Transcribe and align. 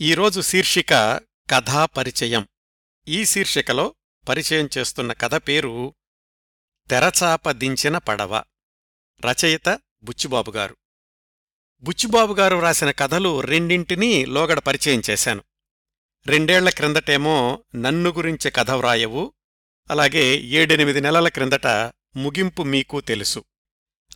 ఈరోజు 0.00 0.40
శీర్షిక 0.40 1.20
కథా 1.50 1.86
పరిచయం. 1.86 2.48
ఈ 3.08 3.24
శీర్షికలో 3.24 3.94
పరిచయం 4.28 4.68
చేస్తున్న 4.78 5.12
కథ 5.12 5.34
పేరు 5.34 5.94
తెరచాప 6.90 7.50
దించిన 7.50 7.98
పడవ. 7.98 8.42
రచయిత 9.24 9.80
బుచ్చిబాబుగారు 10.02 10.76
బుచ్చిబాబుగారు 11.82 12.56
వ్రాసిన 12.56 12.90
కథలు 12.90 13.40
రెండింటినీ 13.40 14.24
లోగడ 14.24 14.58
పరిచయం 14.58 15.02
చేశాను. 15.10 15.42
రెండేళ్ళ 16.26 16.70
క్రిందటేమో 16.70 17.64
నన్ను 17.74 18.10
గురించి 18.10 18.50
కథ 18.50 18.70
వ్రాయవు. 18.70 19.34
అలాగే 19.90 20.24
ఏడెనిమిది 20.38 21.00
నెలల 21.00 21.28
క్రిందట 21.28 21.66
ముగింపు 22.16 22.62
మీకు 22.62 23.00
తెలుసు. 23.00 23.44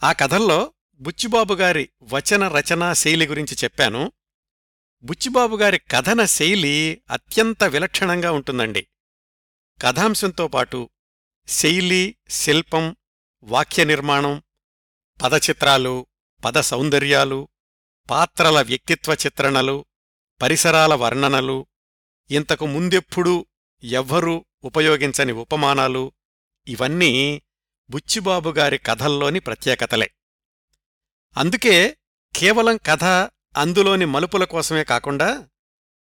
ఆ 0.03 0.13
కథల్లో 0.13 0.73
బుచ్చిబాబుగారి 0.95 1.89
వచన 2.03 2.49
రచనా 2.49 2.93
శైలి 2.93 3.27
గురించి 3.27 3.57
చెప్పాను. 3.65 4.13
బుచ్చిబాబుగారి 5.03 5.79
కథన 5.79 6.25
శైలి 6.25 7.03
అత్యంత 7.11 7.65
విలక్షణంగా 7.65 8.33
ఉంటుందండి. 8.33 8.89
కథాంశంతో 9.83 10.49
పాటు 10.49 10.91
శైలి 11.49 12.17
శిల్పం 12.29 12.97
వాక్య 13.43 13.85
నిర్మాణం 13.85 14.43
పదచిత్రాలు 15.23 16.07
పద 16.45 16.61
సౌందర్యాలు 16.61 17.49
పాత్రల 18.11 18.61
వ్యక్తిత్వ 18.61 19.15
చిత్రణలు 19.15 19.85
పరిసరాల 20.43 20.95
వర్ణనలు 20.95 21.67
ఇంతకు 22.31 22.67
ముందెప్పుడూ 22.67 23.47
ఎవ్వరూ 23.85 24.45
ఉపయోగించని 24.65 25.33
ఉపమానాలు 25.33 26.13
ఇవన్నీ 26.69 27.43
బుచ్చిబాబుగారి 27.91 28.79
కథల్లోని 28.79 29.41
ప్రత్యేకతలే. 29.41 30.11
అందుకే 31.37 31.99
కేవలం 32.37 32.77
కథ 32.77 33.05
అందులోని 33.57 34.05
మలుపుల 34.05 34.45
కోసమే 34.45 34.85
కాకుండా 34.85 35.49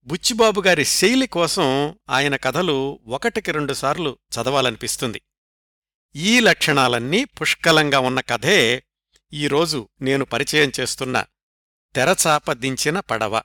బుచ్చిబాబుగారి 0.05 0.85
శైలి 0.85 1.27
కోసం 1.27 1.99
ఆయన 2.11 2.37
కథలు 2.37 3.01
ఒకటికి 3.07 3.53
రెండుసార్లు 3.53 4.19
చదవాలనిపిస్తుంది. 4.35 5.23
ఈ 6.17 6.41
లక్షణాలన్నీ 6.41 7.25
పుష్కలంగా 7.25 7.99
ఉన్న 7.99 8.21
కథే 8.21 8.85
ఈరోజు 9.33 9.89
నేను 10.01 10.25
పరిచయం 10.25 10.73
చేస్తున్న 10.81 11.25
తెరచాప 11.95 12.53
దించిన 12.53 13.01
పడవ. 13.01 13.43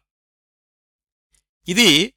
ఇది 1.68 2.14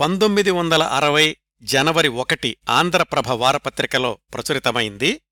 పంతొమ్మిది 0.00 0.50
వందల 0.50 0.82
అరవై 0.82 1.36
జనవరి 1.62 2.08
ఒకటి 2.08 2.56
ఆంధ్రప్రభ 2.68 3.28
వారపత్రికలో 3.28 4.18
ప్రచురితమైంది. 4.34 5.22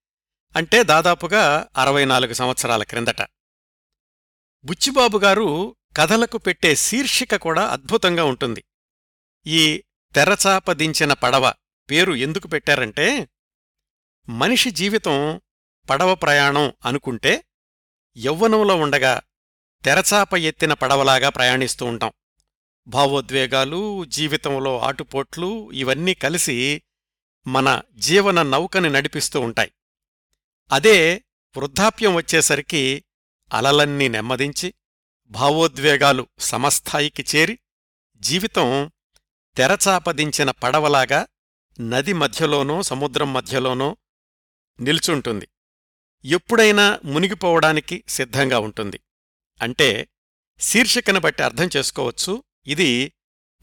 అంటే 0.56 0.82
దాదాపుగా 0.82 1.68
అరవై 1.76 2.04
నాలుగు 2.04 2.32
సంవత్సరాల 2.32 2.82
క్రిందట. 2.82 3.22
బుచ్చిబాబుగారు 4.64 5.76
కథలకు 6.00 6.38
పెట్టే 6.38 6.76
శీర్షిక 6.76 7.36
కూడా 7.36 7.66
అద్భుతంగా 7.66 8.24
ఉంటుంది. 8.24 8.64
ఈ 9.46 9.84
తెరచాప 10.14 10.72
దించిన 10.72 11.12
పడవ 11.12 11.54
పేరు 11.90 12.12
ఎందుకు 12.12 12.48
పెట్టారంటే 12.48 13.28
మనిషి 14.28 14.70
జీవితం 14.70 15.40
పడవ 15.90 16.14
ప్రయాణం 16.14 16.72
అనుకుంటే 16.84 17.44
యవ్వనంలో 18.18 18.76
ఉండగా 18.76 19.20
తెరచాప 19.84 20.34
ఎత్తిన 20.34 20.72
పడవలాగా 20.72 21.28
ప్రయాణిస్తూ 21.28 21.86
ఉంటాం. 21.86 22.12
భావోద్వేగాలు 22.86 24.04
జీవితంలో 24.04 24.80
ఆటుపోట్లు 24.80 25.72
ఇవన్నీ 25.72 26.14
కలిసి 26.14 26.82
మన 27.46 27.82
జీవన 27.94 28.42
నౌకని 28.42 28.90
నడిపిస్తూ 28.90 29.40
ఉంటాయి. 29.40 29.72
అదే 30.72 31.24
వృద్ధాప్యం 31.56 32.14
వచ్చేసరికి 32.14 33.04
అలలన్నీ 33.52 34.08
నెమ్మదించి 34.08 34.74
భావోద్వేగాలు 35.30 36.26
సమస్థాయికి 36.38 37.24
చేరి 37.36 37.58
జీవితం 38.16 38.92
తెరచాపదించిన 39.56 40.50
పడవలాగా 40.50 41.26
నది 41.80 42.12
మధ్యలోనో 42.12 42.82
సముద్రం 42.82 43.32
మధ్యలోనో 43.32 43.96
నిల్చుంటుంది. 44.80 45.48
ఎప్పుడైనా 46.24 47.00
మునిగిపోవడానికి 47.04 48.04
సిద్ధంగా 48.08 48.58
ఉంటుంది. 48.58 49.00
అంటే 49.62 50.08
శీర్షికను 50.60 51.20
బట్టి 51.20 51.42
అర్థం 51.42 51.68
చేసుకోవచ్చు. 51.76 52.44
ఇది 52.66 53.12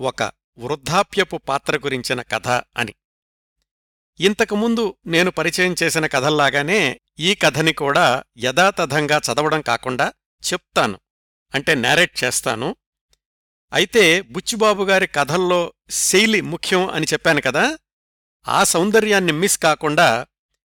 ఒక 0.01 0.23
వృద్ధాప్యపు 0.57 1.37
పాత్ర 1.37 1.77
గురించిన 1.77 2.21
కథ 2.21 2.47
అని. 2.47 2.95
ఇంతకుముందు 4.19 4.97
నేను 5.05 5.31
పరిచయం 5.31 5.75
చేసిన 5.83 6.07
కథల్లాగానే 6.07 7.01
ఈ 7.19 7.35
కథని 7.35 7.73
కూడా 7.73 8.23
యథాతథంగా 8.37 9.17
చదవడం 9.17 9.61
కాకుండా 9.61 10.13
చెప్తాను. 10.53 10.99
అంటే 11.53 11.75
నేరేట్ 11.75 12.23
చేస్తాను. 12.23 12.75
అయితే 13.73 14.21
బుచ్చిబాబుగారి 14.21 15.07
కథల్లో 15.07 15.73
శైలి 15.89 16.41
ముఖ్యం 16.41 16.89
అని 16.89 17.05
చెప్పాను 17.13 17.41
కదా 17.41 17.77
ఆ 18.47 18.63
సౌందర్యాన్ని 18.63 19.31
మిస్ 19.31 19.57
కాకుండా 19.57 20.27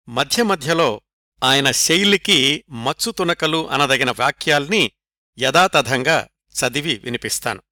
మధ్య 0.09 0.43
మధ్యలో 0.43 1.01
ఆయన 1.45 1.71
శైలికి 1.71 2.65
మచ్చు 2.71 3.11
తునకలు 3.11 3.71
అనదగిన 3.71 4.11
వాక్యాల్ని 4.11 4.91
యథాతథంగా 5.39 6.29
చదివి 6.61 6.95
వినిపిస్తాను. 7.05 7.63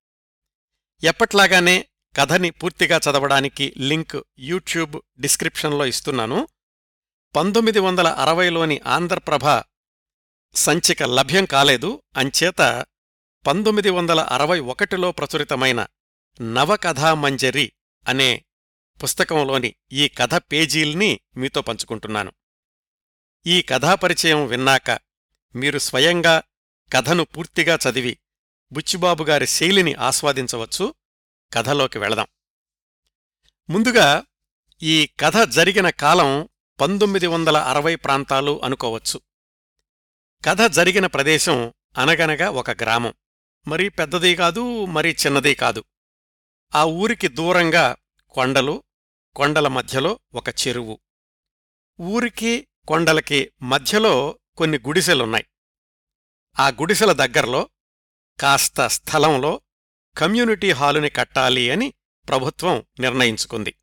ఎప్పట్లాగానే 1.04 1.88
కథని 2.16 2.50
పూర్తిగా 2.50 3.00
చదవడానికి 3.10 3.74
లింక్ 3.78 4.22
యూట్యూబ్ 4.38 5.20
డిస్క్రిప్షన్లో 5.20 5.86
ఇస్తున్నాను. 5.86 6.48
పంతొమ్మిది 7.36 7.78
వందల 7.78 8.08
అరవైలోని 8.08 8.80
ఆంధ్రప్రభ 8.86 9.62
సంచిక 10.54 11.02
లభ్యం 11.02 11.44
కాలేదు. 11.44 12.02
అంచేత 12.16 12.86
పంతొమ్మిది 13.46 13.90
వందల 13.90 14.20
అరవై 14.20 14.60
ఒకటిలో 14.60 15.12
ప్రచురితమైన 15.12 15.86
నవకథామంజరి 16.40 17.72
అనే 18.08 18.44
పుస్తకంలోని 19.02 19.74
ఈ 19.92 20.08
కథ 20.08 20.34
పేజీల్ని 20.34 21.20
మీతో 21.36 21.62
పంచుకుంటున్నాను. 21.62 22.32
ఈ 23.46 23.62
కథాపరిచయం 23.62 24.46
విన్నాక 24.46 24.90
మీరు 25.54 25.78
స్వయంగా 25.78 26.42
కథను 26.92 27.24
పూర్తిగా 27.24 27.78
చదివి 27.90 28.18
బుచ్చిబాబుగారి 28.72 29.46
శైలిని 29.46 29.94
ఆస్వాదించవచ్చు. 29.94 30.94
కథలోకి 31.52 31.98
వెళదాం. 31.98 32.26
ముందుగా 33.70 34.24
ఈ 34.82 35.10
కథ 35.20 35.36
జరిగిన 35.48 35.90
కాలం 35.90 36.48
పంతొమ్మిది 36.80 37.26
వందల 37.26 37.56
అరవై 37.56 37.94
ప్రాంతాలు 37.94 38.64
అనుకోవచ్చు. 38.64 39.20
కథ 40.44 40.62
జరిగిన 40.62 41.06
ప్రదేశం 41.06 41.72
అనగనగా 41.98 42.50
ఒక 42.50 42.70
గ్రామం. 42.70 43.14
మరీ 43.66 43.88
పెద్దది 43.88 44.36
కాదు 44.36 44.84
మరీ 44.84 45.10
చిన్నది 45.12 45.54
కాదు. 45.54 45.84
ఆ 46.74 46.84
ఊరికి 46.84 47.28
దూరంగా 47.28 47.96
కొండలు 48.30 48.82
కొండల 49.36 49.68
మధ్యలో 49.68 50.20
ఒక 50.34 50.48
చెరువు. 50.48 51.00
ఊరికి 52.00 52.68
కొండలకి 52.88 53.52
మధ్యలో 53.62 54.38
కొన్ని 54.56 54.78
గుడిసెలున్నాయి. 54.78 55.46
ఆ 56.58 56.68
గుడిసెల 56.68 57.12
దగ్గరలో 57.12 57.68
కాస్త 58.40 58.86
స్థలంలో 58.86 59.60
కమ్యూనిటీ 60.18 60.70
హాలుని 60.70 61.10
కట్టాలి 61.10 61.70
అని 61.70 61.94
ప్రభుత్వం 62.28 62.84
నిర్ణయించుకుంది. 63.00 63.74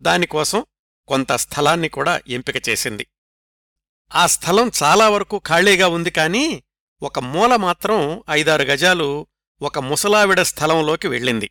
దానికోసం 0.00 0.64
కొంత 1.08 1.32
స్థలాన్ని 1.32 1.88
కూడా 1.88 2.20
ఎంపిక 2.28 2.68
చేసింది. 2.68 3.06
ఆ 4.14 4.26
స్థలం 4.26 4.70
చాలా 4.82 5.08
వరకు 5.08 5.38
ఖాళీగా 5.38 5.88
ఉంది 5.88 6.10
కానీ 6.10 6.64
ఒక 7.02 7.18
మూల 7.18 7.56
మాత్రం 7.56 8.22
ఐదారు 8.30 8.62
గజాలు 8.62 9.26
ఒక 9.62 9.78
ముసలావిడ 9.78 10.42
స్థలంలోకి 10.42 11.08
వెళ్ళింది. 11.08 11.50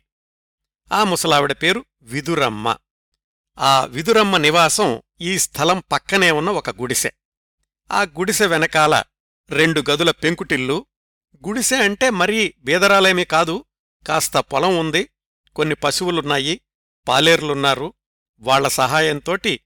ఆ 0.92 1.04
ముసలావిడ 1.04 1.52
పేరు 1.52 1.84
విదురమ్మ. 2.02 2.76
ఆ 3.58 3.84
విదురమ్మ 3.84 4.36
నివాసం 4.36 5.02
ఈ 5.20 5.38
స్థలం 5.38 5.82
పక్కనే 5.92 6.30
ఉన్న 6.30 6.50
ఒక 6.50 6.70
గుడిసె. 6.70 7.10
ఆ 7.92 8.02
గుడిసె 8.02 8.46
వెనకాల 8.46 9.02
రెండు 9.50 9.84
గదుల 9.90 10.10
పెంకుటిల్లు. 10.10 10.86
గుడిసె 11.46 11.76
అంటే 11.76 12.10
మరీ 12.10 12.54
బీదరాలేమీ 12.58 13.24
కాదు. 13.24 13.64
కాస్త 14.06 14.38
పొలం 14.38 14.78
ఉంది. 14.78 15.08
కొన్ని 15.56 15.74
పశువులున్నాయి. 15.74 16.60
పాలేర్లున్నారు. 17.08 17.94
వాళ్ళ 18.40 18.68
సహాయంతోటి 18.68 19.60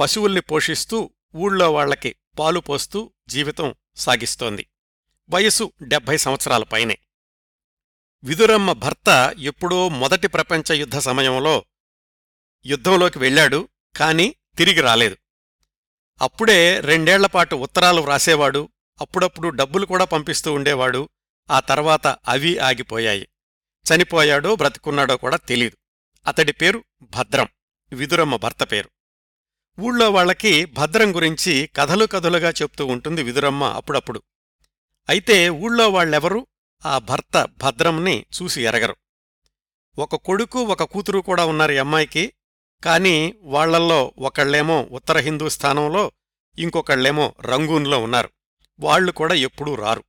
పశువుల్ని 0.00 0.40
పోషిస్తూ 0.40 1.10
ఊళ్ళో 1.34 1.72
వాళ్ళకి 1.72 2.16
పాలు 2.38 2.60
పోస్తూ 2.60 3.12
జీవితం 3.28 3.74
సాగిస్తోంది. 3.96 4.66
వయసు 5.30 5.72
డెబ్భై 5.82 6.16
సంవత్సరాల 6.16 6.62
పైనే. 6.62 6.98
విదురమ్మ 8.24 8.72
భర్త 8.72 9.34
ఎప్పుడో 9.38 9.88
మొదటి 9.88 10.28
ప్రపంచ 10.28 10.72
యుద్ధ 10.72 10.98
సమయంలో 10.98 11.64
యుద్ధంలోకి 12.66 13.18
వెళ్ళాడు 13.18 13.68
కాని 13.96 14.34
తిరిగి 14.58 14.80
రాలేదు. 14.80 15.16
అప్పుడే 16.22 16.80
రెండేళ్ళపాటు 16.80 17.56
ఉత్తరాలు 17.56 18.00
వ్రాసేవాడు 18.00 18.68
అప్పుడప్పుడు 19.00 19.48
డబ్బులు 19.48 19.86
కూడా 19.86 20.04
పంపిస్తూ 20.04 20.52
ఉండేవాడు 20.52 21.08
ఆ 21.50 21.60
తర్వాత 21.60 22.06
అవి 22.06 22.58
ఆగిపోయాయి. 22.58 23.28
చనిపోయాడో 23.84 24.56
బ్రతుకున్నాడో 24.56 25.16
కూడా 25.16 25.36
తెలీదు. 25.36 25.76
అతడి 26.26 26.52
పేరు 26.52 26.84
భద్రం 27.02 27.48
విదురమ్మ 27.92 28.36
భర్త 28.36 28.62
పేరు. 28.62 28.90
ఊళ్ళో 29.80 30.10
వాళ్ళకి 30.10 30.64
భద్రం 30.64 31.16
గురించి 31.16 31.70
కథలు 31.76 32.06
కథలుగా 32.06 32.50
చెప్తూ 32.50 32.86
ఉంటుంది 32.86 33.22
విదురమ్మ 33.22 33.64
అప్పుడప్పుడు. 33.64 34.22
అయితే 35.10 35.48
ఊళ్ళో 35.48 35.88
వాళ్ళెవరూ 35.88 36.46
ఆ 36.86 36.98
భర్త 36.98 37.48
భద్రంని 37.56 38.26
చూసి 38.42 38.62
ఎరగరు. 38.62 38.96
ఒక 39.98 40.16
కొడుకు 40.16 40.62
ఒక 40.62 40.82
కూతురు 40.82 41.20
కూడా 41.20 41.44
ఉన్నారు 41.44 41.72
ఈ 41.72 41.76
అమ్మాయికి. 41.76 42.32
కాని 42.84 43.34
వాళ్ళల్లో 43.42 44.14
ఒకళ్ళేమో 44.18 44.88
ఉత్తర 44.90 45.18
హిందూస్థానంలో 45.18 46.12
ఇంకొకళ్ళేమో 46.58 47.34
రంగూన్లో 47.40 47.98
ఉన్నారు. 47.98 48.30
వాళ్ళు 48.80 49.12
కూడా 49.12 49.34
ఎప్పుడూ 49.34 49.74
రారు. 49.74 50.04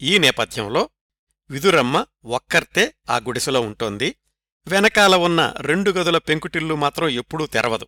ఈ 0.00 0.18
నేపథ్యంలో 0.18 0.90
విదురమ్మ 1.50 2.06
ఒక్కర్తే 2.24 2.94
ఆ 3.10 3.16
గుడిసెలో 3.16 3.60
ఉంటోంది. 3.60 4.16
వెనకాల 4.66 5.16
ఉన్న 5.16 5.54
రెండు 5.56 5.90
గదుల 5.90 6.18
పెంకుటిల్లు 6.18 6.74
మాత్రం 6.74 7.08
ఎప్పుడూ 7.08 7.46
తెరవదు. 7.46 7.86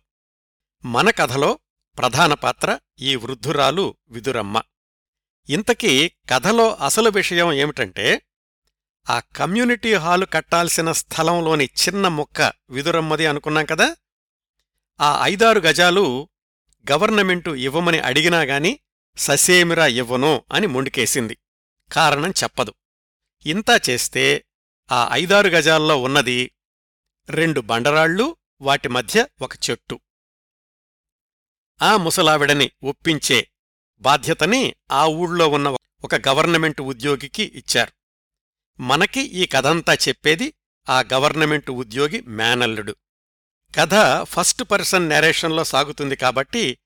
మన 0.85 1.09
కథలో 1.09 1.59
ప్రధాన 1.97 2.33
పాత్ర 2.33 2.79
ఈ 2.99 3.15
వృద్ధురాలు 3.15 3.97
విదురమ్మ. 4.09 4.61
ఇంతకీ 5.49 6.11
కథలో 6.29 6.75
అసలు 6.75 7.09
విషయం 7.09 7.53
ఏమిటంటే 7.53 8.21
ఆ 9.09 9.19
కమ్యూనిటీ 9.19 9.93
హాలు 9.93 10.25
కట్టాల్సిన 10.25 10.91
స్థలంలోని 10.91 11.65
చిన్న 11.65 12.07
ముక్క 12.07 12.53
విదురమ్మది 12.69 13.25
అనుకున్నాం 13.25 13.65
కదా? 13.65 13.95
ఆ 15.01 15.19
ఐదారు 15.23 15.59
గజాలు 15.59 16.29
గవర్నమెంటు 16.91 17.49
ఇవ్వమని 17.49 17.99
అడిగినా 17.99 18.41
గాని 18.41 18.79
ససేమిరా 19.17 19.87
ఇవ్వను 19.87 20.43
అని 20.51 20.67
ముండికేసింది. 20.67 21.37
కారణం 21.91 22.29
చెప్పదు. 22.29 22.73
ఇంతా 23.45 23.79
చేస్తే 23.89 24.45
ఆ 24.91 25.09
ఐదారు 25.11 25.47
గజాల్లో 25.47 25.97
ఉన్నది 25.97 26.51
రెండు 27.29 27.61
బండరాళ్ళు 27.61 28.37
వాటి 28.61 28.87
మధ్య 28.87 29.27
ఒక 29.41 29.55
చెట్టు. 29.69 29.99
ఆ 31.81 31.97
ముసలావిడని 31.97 32.71
ఒప్పించే 32.83 33.47
బాధ్యతని 34.05 34.75
ఆ 34.91 35.05
ఊళ్ళో 35.05 35.47
ఉన్న 35.47 35.77
ఒక 36.03 36.15
గవర్నమెంటు 36.15 36.83
ఉద్యోగికి 36.83 37.43
ఇచ్చారు. 37.43 37.91
మనకి 38.81 39.21
ఈ 39.21 39.45
కథంతా 39.45 39.93
చెప్పేది 39.93 40.53
ఆ 40.89 41.03
గవర్నమెంటు 41.13 41.71
ఉద్యోగి 41.71 42.21
మేనల్లుడు. 42.21 42.95
కథ 43.79 44.23
ఫస్ట్ 44.23 44.63
పర్సన్ 44.63 45.09
నెరేషన్లో 45.09 45.63
సాగుతుంది 45.63 46.15
కాబట్టి 46.15 46.77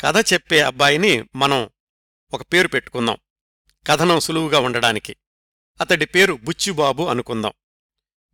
కథ 0.00 0.32
చెప్పే 0.32 0.60
అబ్బాయిని 0.60 1.24
మనం 1.36 1.70
ఒక 2.32 2.42
పేరు 2.42 2.68
పెట్టుకుందాం. 2.68 3.16
కథనం 3.86 4.20
సులువుగా 4.20 4.60
ఉండడానికి. 4.60 5.16
అతడి 5.80 6.06
పేరు 6.06 6.34
బుచ్చిబాబు 6.42 7.02
అనుకుందాం. 7.02 7.52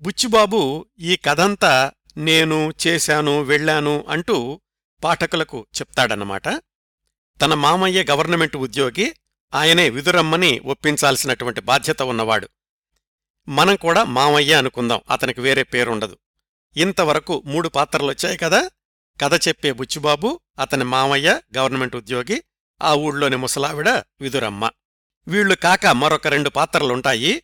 బుచ్చిబాబు 0.00 0.86
ఈ 0.98 1.16
కథంతా 1.16 1.92
నేను 2.16 2.74
చేశాను 2.86 3.42
వెళ్ళాను 3.42 4.04
అంటూ 4.08 4.60
పాఠకులకు 5.04 5.66
చెప్తాడన్నమాట. 5.80 6.48
తన 7.42 7.54
మామయ్య 7.54 8.04
గవర్నమెంట్ 8.10 8.56
ఉద్యోగి 8.56 9.14
ఆయనే 9.54 9.90
విదురమ్మని 9.90 10.58
ఒప్పించాల్సినటువంటి 10.58 11.60
బాధ్యత 11.60 12.02
ఉన్నవాడు. 12.02 12.48
మనం 13.48 13.76
కూడా 13.76 14.04
మామయ్య 14.04 14.54
అనుకుందాం 14.54 15.00
అతనికి 15.10 15.40
వేరే 15.40 15.62
పేరుండదు. 15.62 16.18
ఇంతవరకు 16.76 17.42
మూడు 17.46 17.68
పాత్రలొచ్చాయి 17.68 18.36
కదా? 18.36 18.70
కథ 19.22 19.48
చెప్పే 19.48 19.72
బుచ్చిబాబు 19.72 20.40
అతని 20.58 20.84
మామయ్య 20.84 21.40
గవర్నమెంట్ 21.56 21.96
ఉద్యోగి 21.96 22.42
ఆ 22.82 22.94
ఊళ్ళోని 22.94 23.36
ముసలావిడ 23.36 23.88
విదురమ్మ. 23.88 24.70
వీళ్ళు 25.28 25.54
కాక 25.54 25.86
మరొక 25.86 26.26
రెండు 26.26 26.50
పాత్రలుంటాయి. 26.50 27.42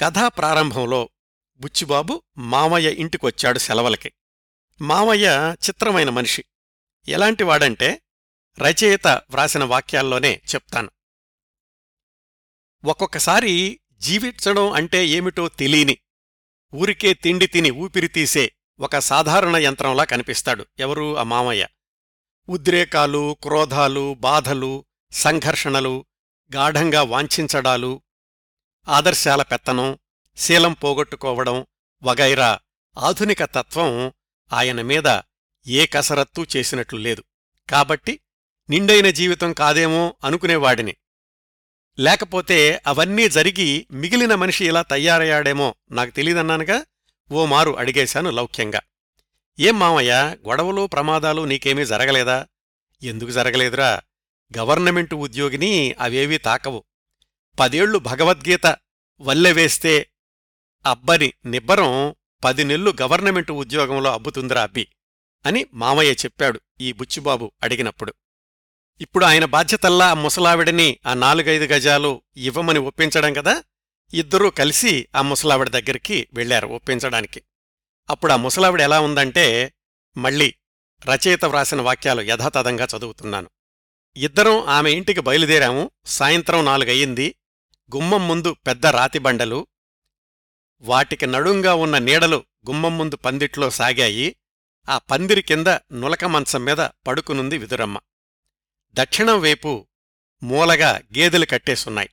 కథా 0.00 0.28
ప్రారంభంలో 0.28 1.08
బుచ్చిబాబు 1.58 2.22
మామయ్య 2.38 2.92
ఇంటికొచ్చాడు 2.92 3.58
సెలవులకి. 3.58 4.12
మామయ్య 4.80 5.56
చిత్రమైన 5.68 6.10
మనిషి. 6.10 6.44
ఎలాంటివాడంటే 7.08 8.02
రచయిత 8.58 9.06
వ్రాసిన 9.06 9.64
వాక్యాల్లోనే 9.64 10.42
చెప్తాను. 10.54 10.90
ఒక్కొక్కసారి 12.84 13.80
జీవించడం 13.98 14.72
అంటే 14.72 15.06
ఏమిటో 15.06 15.48
తెలియని 15.48 15.98
ఊరికే 16.74 17.14
తిండి 17.14 17.46
తిని 17.46 17.70
ఊపిరి 17.70 18.08
తీసే 18.08 18.52
ఒక 18.80 18.98
సాధారణ 18.98 19.56
యంత్రంలా 19.56 20.04
కనిపిస్తాడు 20.04 20.66
ఎవరు 20.78 21.18
ఆ 21.18 21.22
మామయ్య. 21.22 21.68
ఉద్రేకాలు 22.48 23.36
క్రోధాలు 23.42 24.14
బాధలు 24.14 24.84
సంఘర్షణలు 25.12 26.06
గాఢంగా 26.56 27.02
వాంఛించడాలు 27.02 28.02
ఆదర్శాల 28.88 29.42
పెత్తనం 29.42 29.98
శీలం 30.36 30.72
పోగొట్టుకోవడం 30.72 31.66
వగైరా 32.02 32.58
ఆధునిక 32.98 33.44
తత్వం 33.44 34.12
ఆయన 34.52 34.82
మీద 34.82 35.20
ఏ 35.66 35.86
కసరత్తూ 35.86 36.46
చేసినట్లు 36.56 36.98
లేదు. 36.98 37.24
కాబట్టి 37.70 38.20
నిండైన 38.70 39.10
జీవితం 39.10 39.52
కాదేమో 39.52 40.14
అనుకునేవాడిని. 40.24 40.96
లేకపోతే 41.98 42.82
అవన్నీ 42.86 43.28
జరిగి 43.28 43.86
మిగిలిన 43.92 44.34
మనిషి 44.34 44.66
ఇలా 44.66 44.82
తయారయ్యాడేమో 44.82 45.74
నాకు 45.90 46.10
తెలీదన్నానుగా? 46.10 46.84
ఓ 47.32 47.44
మారు 47.44 47.70
అడిగేశాను 47.70 48.30
లౌక్యంగా. 48.30 48.80
ఏం 49.60 49.78
మామయ్య 49.78 50.36
గొడవలు 50.48 50.86
ప్రమాదాలు 50.86 51.42
నీకేమీ 51.42 51.84
జరగలేదా? 51.84 52.46
ఎందుకు 53.02 53.30
జరగలేదురా? 53.30 54.00
గవర్నమెంటు 54.58 55.16
ఉద్యోగిని 55.16 55.94
అవేవీ 56.00 56.38
తాకవు. 56.38 56.84
పదేళ్ళు 57.60 57.98
భగవద్గీత 57.98 58.76
వల్లెవేస్తే 59.20 60.10
అబ్బని 60.86 61.32
నిబ్బరం 61.46 62.14
పది 62.44 62.64
నెల్లు 62.64 62.94
గవర్నమెంటు 63.02 63.52
ఉద్యోగంలో 63.52 64.12
అబ్బుతుందిరా 64.12 64.62
అబ్బి 64.62 64.88
అని 65.46 65.66
మామయ్య 65.74 66.12
చెప్పాడు 66.12 66.60
ఈ 66.80 66.92
బుచ్చిబాబు 66.92 67.52
అడిగినప్పుడు. 67.62 68.14
ఇప్పుడు 69.00 69.24
ఆయన 69.24 69.44
బాధ్యతల్లా 69.44 70.10
ఆ 70.10 70.14
ముసలావిడని 70.14 70.98
ఆ 71.06 71.14
నాలుగైదు 71.14 71.64
గజాలు 71.64 72.22
ఇవ్వమని 72.36 72.78
ఒప్పించడం 72.78 73.32
కదా? 73.32 73.62
ఇద్దరూ 74.14 74.50
కలిసి 74.50 75.08
ఆ 75.16 75.22
ముసలావిడ 75.22 75.68
దగ్గరికి 75.68 76.28
వెళ్ళారు 76.32 76.66
ఒప్పించడానికి. 76.66 77.42
అప్పుడు 78.10 78.32
ఆ 78.32 78.36
ముసలావిడ 78.36 78.80
ఎలా 78.80 79.00
ఉందంటే 79.00 79.72
మళ్ళీ 80.16 80.54
రచయిత 81.06 81.44
వ్రాసిన 81.44 81.80
వాక్యాలు 81.80 82.22
యథాతథంగా 82.22 82.88
చదువుతున్నాను. 82.96 83.50
ఇద్దరం 84.16 84.60
ఆమె 84.60 84.90
ఇంటికి 84.90 85.20
బయలుదేరాము. 85.20 85.90
సాయంత్రం 86.06 86.64
నాలుగయ్యింది. 86.64 87.34
గుమ్మం 87.96 88.28
ముందు 88.28 88.56
పెద్ద 88.66 88.86
రాతి 88.86 89.18
బండలు 89.18 89.66
వాటికి 90.80 91.26
నడుంగా 91.26 91.74
ఉన్న 91.74 91.98
నీడలు 91.98 92.36
గుమ్మం 92.36 92.98
ముందు 92.98 93.16
పందిట్లో 93.16 93.70
సాగాయి. 93.70 94.36
ఆ 94.88 94.98
పందిరి 94.98 95.42
కింద 95.42 95.66
నులక 95.92 96.24
మంచం 96.24 96.64
మీద 96.64 96.76
పడుకునుంది 96.76 97.58
విదురమ్మ. 97.58 97.98
దక్షిణం 98.98 99.40
వైపు 99.40 99.86
మూలగా 100.42 101.02
గేదెలు 101.18 101.46
కట్టేసున్నాయి. 101.46 102.10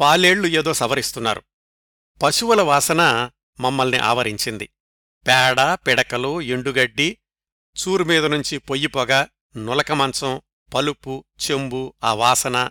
పాలేళ్ళు 0.00 0.46
ఏదో 0.46 0.74
సవరిస్తున్నారు. 0.74 1.42
పశువుల 2.22 2.62
వాసన 2.62 3.30
మమ్మల్ని 3.60 3.98
ఆవరించింది. 3.98 4.66
పేడ 5.28 5.74
పిడకలు 5.74 6.40
ఎండుగడ్డి 6.40 7.18
చూరుమీద 7.78 8.24
నుంచి 8.24 8.58
పొయ్యి 8.58 8.86
పొగ 8.86 9.26
నులక 9.56 9.92
మంచం 9.92 10.40
పలుపు 10.74 11.24
చెంబు 11.50 11.94
ఆ 12.04 12.12
వాసన 12.12 12.70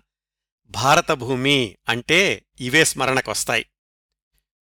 భారతభూమి 0.66 1.78
అంటే 1.90 2.46
ఇవే 2.60 2.86
స్మరణకొస్తాయి. 2.86 3.66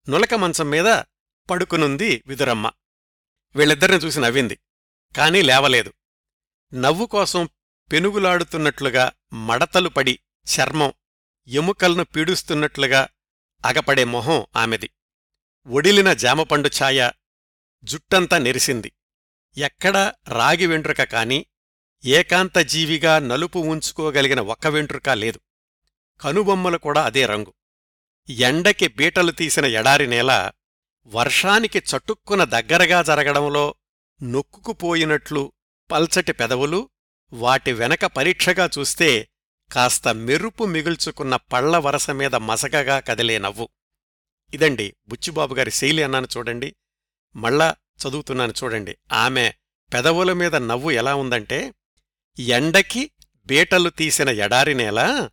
నులక 0.09 0.33
మంచం 0.33 0.69
మీద 0.69 1.01
పడుకునుంది 1.49 2.23
విదురమ్మ. 2.27 2.71
వీళ్ళిద్దరిని 3.55 3.97
చూసి 3.97 4.19
నవ్వింది. 4.19 4.59
కాని 5.17 5.41
లేవలేదు. 5.41 5.93
నవ్వు 6.73 7.05
కోసం 7.05 7.49
పెనుగులాడుతున్నట్లుగా 7.91 9.11
మడతలు 9.33 9.89
పడి 9.89 10.19
చర్మం 10.45 10.93
ఎముకలను 11.47 12.03
పీడుస్తున్నట్లుగా 12.03 13.07
అగపడే 13.65 14.03
మొహం 14.03 14.45
ఆమెది. 14.55 14.89
ఒడిలిన 15.67 16.13
జామపండు 16.13 16.69
ఛాయ 16.83 17.11
జుట్టంతా 17.83 18.37
నెరిసింది. 18.37 18.91
ఎక్కడా 19.57 20.13
రాగి 20.27 20.65
వెంట్రుక 20.67 21.03
కాని 21.03 21.45
ఏకాంత 22.05 22.57
జీవిగా 22.57 23.19
నలుపు 23.19 23.59
ఉంచుకోగలిగిన 23.59 24.41
ఒక్క 24.41 24.67
వెంట్రుక 24.67 25.09
లేదు. 25.09 25.39
కనుబొమ్మలు 26.21 26.77
కూడా 26.77 27.03
అదే 27.03 27.25
రంగు. 27.25 27.53
ఎండకి 28.29 28.87
బీటలు 28.87 29.31
తీసిన 29.31 29.65
ఎడారి 29.65 30.07
నేల 30.07 30.51
వర్షానికి 31.05 31.79
చటుక్కున 31.79 32.43
దగ్గరగా 32.43 33.01
జరగడంలో 33.01 33.75
నొక్కుకుపోయినట్లు 34.23 35.53
పల్చటి 35.91 36.33
పెదవులు 36.33 36.89
వాటి 37.35 37.73
వెనక 37.73 38.05
పరీక్షగా 38.05 38.69
చూస్తే 38.79 39.29
కాస్త 39.71 40.07
మెరుపు 40.07 40.63
మిగుల్చుకున్న 40.63 41.35
పళ్ళ 41.35 41.77
వరస 41.77 42.09
మీద 42.09 42.35
మసకగా 42.35 42.99
కదిలే 42.99 43.37
నవ్వు. 43.37 43.69
ఇదండి 44.53 44.95
బుచ్చిబాబుగారి 45.07 45.71
శైలి 45.71 46.03
అన్నాను 46.03 46.27
చూడండి. 46.37 46.75
మళ్ళా 47.35 47.75
చదువుతున్నాను 48.01 48.53
చూడండి. 48.63 48.97
ఆమె 49.11 49.53
పెదవుల 49.93 50.33
మీద 50.33 50.55
నవ్వు 50.55 50.91
ఎలా 50.91 51.15
ఉందంటే 51.15 51.73
ఎండకి 52.39 53.11
బీటలు 53.45 53.89
తీసిన 53.89 54.29
ఎడారి 54.29 54.73
నేల 54.73 55.29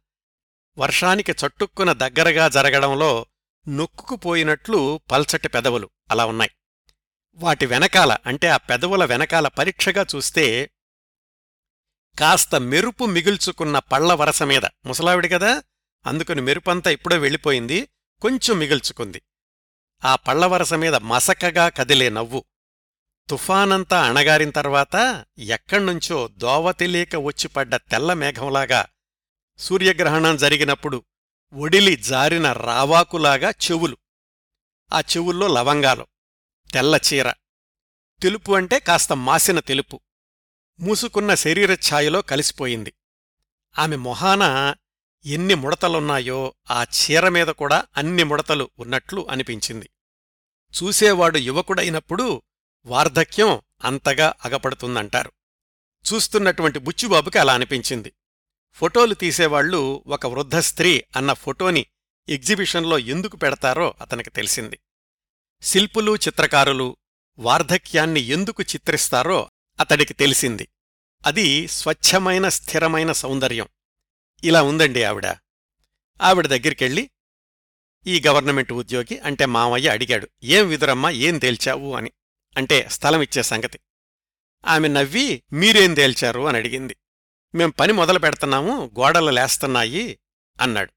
వర్షానికి 0.78 1.32
చట్టుక్కున 1.32 1.92
దగ్గరగా 1.92 2.48
జరగడంలో 2.48 3.26
నొక్కుకుపోయినట్లు 3.68 5.00
పల్చటి 5.10 5.48
పెదవులు 5.48 5.90
అలా 6.10 6.26
ఉన్నాయి. 6.26 6.50
వాటి 7.34 7.66
వెనకాల 7.66 8.16
అంటే 8.26 8.48
ఆ 8.48 8.56
పెదవుల 8.56 9.04
వెనకాల 9.04 9.48
పరీక్షగా 9.48 10.06
చూస్తే 10.16 10.70
కాస్త 12.18 12.54
మెరుపు 12.54 13.04
మిగుల్చుకున్న 13.04 13.78
పళ్ళ 13.78 14.12
వరస 14.12 14.42
మీద. 14.42 14.64
ముసలావిడి 14.64 15.28
కదా? 15.28 15.62
అందుకుని 16.06 16.40
మెరుపంతా 16.40 16.90
ఇప్పుడే 16.90 17.18
వెళ్ళిపోయింది. 17.18 17.88
కొంచెం 18.20 18.58
మిగుల్చుకుంది. 18.58 19.22
ఆ 20.04 20.16
పళ్ళవరస 20.16 20.74
మీద 20.74 20.94
మసకగా 20.94 21.68
కదిలే 21.68 22.08
నవ్వు. 22.08 22.44
తుఫానంతా 23.28 24.04
అణగారిన 24.04 24.50
తర్వాత 24.50 25.24
ఎక్కడ్నుంచో 25.38 26.28
దోవ 26.28 26.72
తెలియక 26.72 27.16
వచ్చిపడ్డ 27.16 27.76
తెల్ల 27.76 28.12
మేఘంలాగా 28.12 28.86
సూర్యగ్రహణం 29.58 30.36
జరిగినప్పుడు 30.36 31.04
ఒడిలి 31.52 31.96
జారిన 31.96 32.52
రావాకులాగా 32.52 33.50
చెవులు. 33.50 33.96
ఆ 34.92 35.00
చెవుల్లో 35.00 35.46
లవంగాలు. 35.46 36.06
తెల్ల 36.72 36.98
చీర. 37.12 37.30
తెలుపు 38.22 38.52
అంటే 38.52 38.78
కాస్త 38.78 39.12
మాసిన 39.12 39.60
తెలుపు. 39.60 40.00
మూసుకున్న 40.80 41.34
శరీర 41.34 41.74
ఛాయలో 41.74 42.22
కలిసిపోయింది. 42.22 42.94
ఆమె 43.78 43.96
మొహాన 43.96 44.74
ఎన్ని 45.24 45.54
ముడతలున్నాయో 45.54 46.54
ఆ 46.70 46.84
చీర 46.84 47.28
మీద 47.28 47.46
కూడా 47.46 47.86
అన్ని 47.96 48.24
ముడతలు 48.24 48.70
ఉన్నట్లు 48.78 49.28
అనిపించింది. 49.30 49.90
చూసేవాడు 50.82 51.38
యువకుడైనప్పుడు 51.38 52.42
వార్ధక్యం 52.86 53.60
అంతగా 53.84 54.34
అగపడుతుందంటారు. 54.44 55.32
చూస్తున్నటువంటి 56.14 56.78
బుచ్చిబాబుకి 56.78 57.38
అలా 57.38 57.54
అనిపించింది. 57.54 58.12
ఫోటోలు 58.72 59.14
తీసేవాళ్ళు 59.14 60.04
ఒక 60.06 60.26
వృద్ధ 60.26 60.56
స్త్రీ 60.56 61.04
అన్న 61.16 61.32
ఫోటోని 61.32 61.86
ఎగ్జిబిషన్లో 62.28 62.98
ఎందుకు 62.98 63.36
పెడతారో 63.36 63.94
అతనికి 64.00 64.30
తెలిసింది. 64.30 64.78
శిల్పులు 65.62 66.16
చిత్రకారులు 66.16 66.96
వార్ధక్యాన్ని 67.38 68.20
ఎందుకు 68.20 68.62
చిత్రిస్తారో 68.62 69.50
అతడికి 69.82 70.14
తెలిసింది. 70.14 70.68
అది 71.26 71.68
స్వచ్ఛమైన 71.68 72.48
స్థిరమైన 72.48 73.12
సౌందర్యం. 73.12 73.68
ఇలా 74.44 74.62
ఉందండి 74.62 75.04
ఆవిడ. 75.04 75.26
ఆవిడ 76.22 76.46
దగ్గరికెళ్ళి 76.46 77.10
ఈ 78.06 78.22
గవర్నమెంట్ 78.26 78.72
ఉద్యోగి 78.72 79.18
అంటే 79.18 79.46
మామయ్య 79.46 79.88
అడిగాడు 79.88 80.28
ఏం 80.44 80.68
విదురమ్మా 80.68 81.10
ఏం 81.10 81.38
తేల్చావు? 81.38 81.94
అని. 81.94 82.10
అంటే 82.56 82.86
స్థలం 82.90 83.22
ఇచ్చే 83.22 83.42
సంగతి. 83.42 83.80
ఆమె 84.66 84.88
నవ్వి 84.88 85.42
మీరేం 85.52 85.94
తేల్చారు? 85.94 86.48
అని 86.48 86.56
అడిగింది. 86.56 86.96
మేం 87.54 87.70
పని 87.70 87.92
మొదలు 87.92 88.18
పెడుతున్నాము 88.18 88.90
గోడలు 88.98 89.30
లేస్తున్నాయి 89.30 90.18
అన్నాడు. 90.60 90.92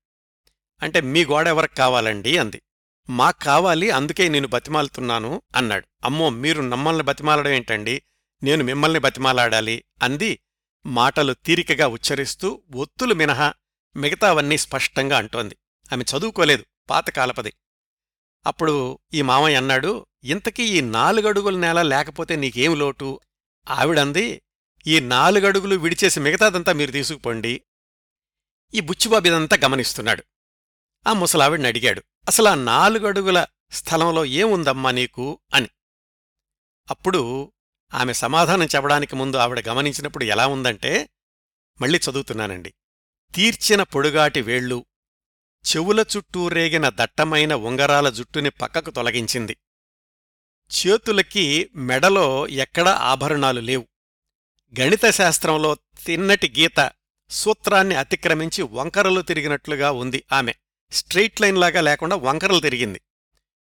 అంటే 0.81 1.01
మీ 1.01 1.25
గోడ 1.25 1.47
ఎవరికి 1.47 1.75
కావాలండి? 1.75 2.37
అంది. 2.37 2.61
మాకు 3.09 3.43
కావాలి 3.43 3.91
అందుకే 3.91 4.29
నేను 4.29 4.47
బతిమాలుతున్నాను 4.47 5.41
అన్నాడు. 5.55 5.87
అమ్మో 6.05 6.29
మీరు 6.29 6.61
నమ్మల్ని 6.61 7.03
బతిమాలడం 7.03 7.51
ఏంటండి? 7.51 8.01
నేను 8.43 8.63
మిమ్మల్ని 8.63 8.99
బతిమాలాడాలి 8.99 9.83
అంది. 10.03 10.39
మాటలు 10.85 11.33
తీరికగా 11.33 11.87
ఉచ్చరిస్తూ 11.87 12.61
ఒత్తులు 12.75 13.13
మినహా 13.13 13.53
మిగతావన్నీ 13.95 14.57
స్పష్టంగా 14.57 15.17
అంటోంది. 15.17 15.57
ఆమె 15.93 16.03
చదువుకోలేదు 16.03 16.65
పాతకాలపది 16.89 17.53
అప్పుడు 18.45 18.99
ఈ 19.13 19.21
మామయ్య 19.21 19.57
అన్నాడు 19.57 20.05
ఇంతకీ 20.23 20.63
ఈ 20.63 20.81
నాలుగడుగుల 20.81 21.57
నేల 21.57 21.81
లేకపోతే 21.81 22.35
నీకేం 22.35 22.79
లోటు? 22.79 23.19
ఆవిడంది 23.69 24.41
ఈ 24.87 24.99
నాలుగడుగులు 24.99 25.75
విడిచేసి 25.75 26.19
మిగతాదంతా 26.19 26.73
మీరు 26.73 26.91
తీసుకుపోండి. 26.91 27.61
ఈ 28.73 28.79
బుచ్చిబాబిదంతా 28.79 29.57
గమనిస్తున్నాడు. 29.63 30.23
ఆ 31.07 31.13
ముసలావిడిని 31.13 31.67
అడిగాడు 31.67 32.03
అసలు 32.27 32.47
ఆ 32.47 32.55
నాలుగడుగుల 32.55 33.45
స్థలంలో 33.71 34.25
ఏముందమ్మా 34.25 34.91
నీకు? 34.91 35.39
అని. 35.53 35.69
అప్పుడు 36.89 37.51
ఆమె 37.93 38.13
సమాధానం 38.13 38.63
చెప్పడానికి 38.63 39.15
ముందు 39.15 39.37
ఆవిడ 39.37 39.67
గమనించినప్పుడు 39.67 40.23
ఎలా 40.23 40.47
ఉందంటే 40.47 41.09
మళ్ళీ 41.81 41.99
చదువుతున్నానండి. 42.11 42.73
తీర్చిన 43.35 43.83
పొడుగాటి 43.83 44.41
వేళ్ళు 44.41 44.85
చెవుల 45.65 46.05
చుట్టూ 46.17 46.47
రేగిన 46.47 46.89
దట్టమైన 46.89 47.53
ఉంగరాల 47.53 48.09
జుట్టుని 48.09 48.49
పక్కకు 48.49 48.91
తొలగించింది. 48.91 49.57
చేతులకి 50.71 51.69
మెడలో 51.75 52.47
ఎక్కడా 52.47 52.93
ఆభరణాలు 52.93 53.59
లేవు. 53.59 53.87
గణిత 54.79 55.09
శాస్త్రంలో 55.09 55.75
తిన్నటి 56.05 56.53
గీత 56.59 56.91
సూత్రాన్ని 57.29 57.95
అతిక్రమించి 57.95 58.61
వంకరలు 58.61 59.21
తిరిగినట్లుగా 59.21 59.91
ఉంది 59.91 60.23
ఆమె. 60.31 60.53
స్ట్రెయిట్ 60.91 61.41
లైన్లాగా 61.41 61.81
లేకుండా 61.81 62.15
వంకరలు 62.15 62.59
తిరిగింది. 62.59 63.01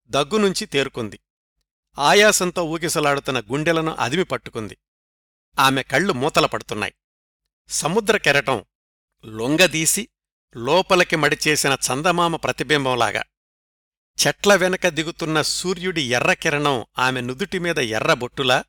దగ్గునుంచి 0.07 0.65
తేరుకుంది. 0.65 1.19
ఆయాసంతో 1.97 2.63
ఊగిసలాడుతున్న 2.63 3.39
గుండెలను 3.39 3.95
అదిమి 3.99 4.23
పట్టుకుంది. 4.23 4.77
ఆమె 5.59 5.83
కళ్ళు 5.83 6.13
మూతల 6.13 6.45
పడుతున్నాయి. 6.45 6.93
సముద్ర 7.69 8.17
కెరటం 8.17 8.65
లొంగదీసి 9.25 10.09
లోపలికి 10.57 11.15
మడిచేసిన 11.15 11.77
చందమామ 11.87 12.35
ప్రతిబింబంలాగా. 12.35 13.23
చెట్ల 14.27 14.55
వెనక 14.55 14.87
దిగుతున్న 14.87 15.41
సూర్యుడి 15.41 16.01
ఎర్రకిరణం 16.01 16.85
ఆమె 16.99 17.21
నుదుటిమీద 17.21 17.77
ఎర్రబొట్టులా 17.77 18.63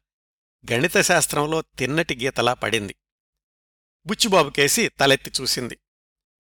గణితశాస్త్రంలో 0.73 1.63
తిన్నటి 1.63 2.17
గీతలా 2.17 2.55
పడింది. 2.55 2.97
బుచ్చిబాబుకేసి 4.07 4.89
తలెత్తి 4.89 5.33
చూసింది. 5.41 5.79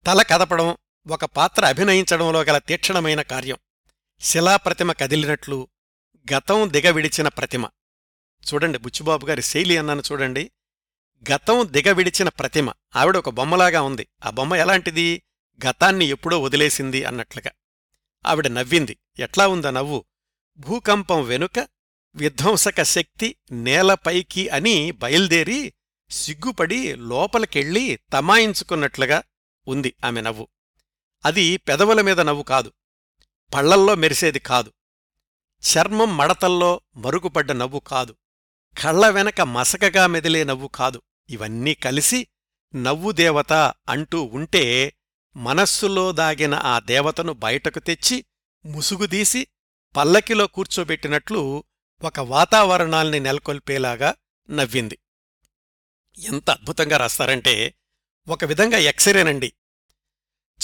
తల 0.07 0.23
కదపడం 0.23 0.77
ఒక 1.07 1.25
పాత్ర 1.25 1.65
అభినయించడంలో 1.65 2.43
గల 2.43 2.59
తీక్షణమైన 2.59 3.23
కార్యం. 3.23 3.57
శిలాప్రతిమ 4.21 4.93
కదిలినట్లు 4.93 5.69
గతం 6.35 6.73
దిగవిడిచిన 6.73 7.29
ప్రతిమ. 7.29 7.67
చూడండి 8.55 8.79
బుచ్చిబాబు 8.79 9.27
గారి 9.27 9.43
శైలి 9.43 9.77
అన్నాను 9.77 10.03
చూడండి. 10.13 10.51
గతం 11.33 11.69
దిగవిడిచిన 11.71 12.29
ప్రతిమ. 12.29 12.73
ఆవిడ 12.97 13.17
ఒక 13.17 13.29
బొమ్మలాగా 13.29 13.83
ఉంది. 13.83 14.09
ఆ 14.25 14.31
బొమ్మ 14.31 14.55
ఎలాంటిది? 14.55 15.23
గతాన్ని 15.69 16.05
ఎప్పుడో 16.05 16.41
వదిలేసింది 16.41 17.05
అన్నట్లుగా. 17.05 17.51
ఆవిడ 18.27 18.47
నవ్వింది. 18.47 18.99
ఎట్లా 19.19 19.49
ఉందా 19.49 19.71
నవ్వు. 19.71 20.05
భూకంపం 20.59 21.25
వెనుక 21.25 21.69
విధ్వంసక 22.15 22.83
శక్తి 22.83 23.37
నేలపైకి 23.53 24.49
అని 24.49 24.91
బయల్దేరి 24.91 25.73
సిగ్గుపడి 26.11 26.95
లోపలికెళ్ళి 26.95 27.99
తమాయించుకున్నట్లుగా 28.13 29.23
ఉంది 29.69 29.95
ఆమె 30.05 30.21
నవ్వు. 30.21 30.49
అది 31.25 31.57
పెదవుల 31.57 32.01
మీద 32.01 32.21
నవ్వు 32.21 32.43
కాదు. 32.43 32.73
పళ్ళల్లో 33.55 33.95
మెరిసేది 33.95 34.39
కాదు. 34.39 34.73
చర్మం 35.63 36.17
మడతల్లో 36.17 36.81
మరుగుపడ్డ 36.97 37.53
నవ్వు 37.53 37.79
కాదు. 37.79 38.17
కళ్ళ 38.83 39.09
వెనక 39.09 39.41
మసకగా 39.41 40.07
మెదిలే 40.07 40.45
నవ్వు 40.45 40.69
కాదు. 40.69 41.03
ఇవన్నీ 41.31 41.75
కలిసి 41.75 42.27
నవ్వు 42.77 43.13
దేవత 43.13 43.53
అంటూ 43.89 44.23
ఉంటే 44.23 44.95
మనస్సులో 45.37 46.13
దాగిన 46.13 46.55
ఆ 46.55 46.79
దేవతను 46.79 47.33
బయటకు 47.33 47.79
తెచ్చి 47.79 48.25
ముసుగుదీసి 48.65 49.47
పల్లకిలో 49.97 50.47
కూర్చోబెట్టినట్లు 50.47 51.65
ఒక 52.03 52.21
వాతావరణాల్ని 52.21 53.21
నెలకొల్పేలాగా 53.21 54.15
నవ్వింది. 54.51 54.99
ఎంత 56.19 56.51
అద్భుతంగా 56.51 56.97
రాస్తారంటే 56.97 57.75
ఒక 58.29 58.45
విధంగా 58.45 58.79
ఎక్సరేనండి 58.79 59.53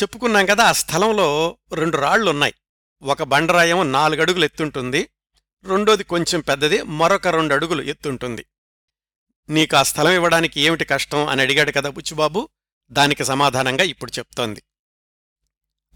చెప్పుకున్నాం 0.03 0.47
కదా 0.47 0.65
ఆ 0.65 0.73
స్థలంలో 0.73 1.59
రెండు 1.73 1.97
రాళ్ళున్నాయి 1.97 2.55
ఒక 3.03 3.23
బండరాయం 3.23 3.93
నాలుగడుగులు 3.93 4.45
ఎత్తుంటుంది 4.45 5.09
రెండోది 5.65 6.05
కొంచెం 6.05 6.41
పెద్దది 6.41 6.83
మరొక 6.83 7.29
రెండు 7.29 7.55
అడుగులు 7.55 7.83
ఎత్తుంటుంది. 7.83 8.47
నీకు 9.49 9.77
ఆ 9.77 9.83
స్థలం 9.83 10.11
ఇవ్వడానికి 10.11 10.61
ఏమిటి 10.61 10.85
కష్టం 10.85 11.27
అని 11.27 11.43
అడిగాడు 11.43 11.73
కదా 11.73 11.91
బుచ్చుబాబు 11.91 12.49
దానికి 12.93 13.25
సమాధానంగా 13.25 13.85
ఇప్పుడు 13.85 14.13
చెప్తోంది. 14.19 14.63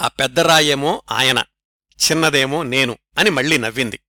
ఆ 0.00 0.08
పెద్ద 0.08 0.40
రాయేమో 0.40 1.02
ఆయన 1.10 1.44
చిన్నదేమో 2.10 2.62
నేను 2.62 2.98
అని 3.18 3.30
మళ్ళీ 3.30 3.58
నవ్వింది. 3.58 4.00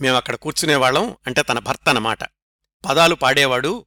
మేమక్కడ 0.00 0.34
కూర్చునేవాళ్ళం 0.34 1.16
అంటే 1.26 1.42
తన 1.42 1.58
భర్త 1.58 1.88
అన్నమాట. 1.88 2.18
పదాలు 2.84 3.14
పాడేవాడు 3.14 3.86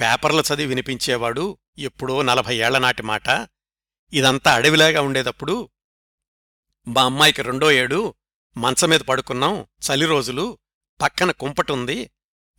పేపర్లు 0.00 0.40
చదివి 0.40 0.66
వినిపించేవాడు 0.66 1.58
ఎప్పుడో 1.78 2.22
నలభై 2.22 2.56
ఏళ్ళ 2.56 2.78
నాటి 2.78 3.02
మాట. 3.02 3.48
ఇదంతా 4.12 4.54
అడవిలాగా 4.54 5.02
ఉండేటప్పుడు 5.02 5.70
మా 6.88 7.04
అమ్మాయికి 7.04 7.42
రెండో 7.42 7.70
ఏడు 7.72 8.14
మంచం 8.56 8.88
మీద 8.88 9.00
పడుకున్నాం 9.00 9.66
చలి 9.86 10.06
రోజులు 10.06 10.58
పక్కన 11.00 11.30
కుంపటుంది. 11.30 12.10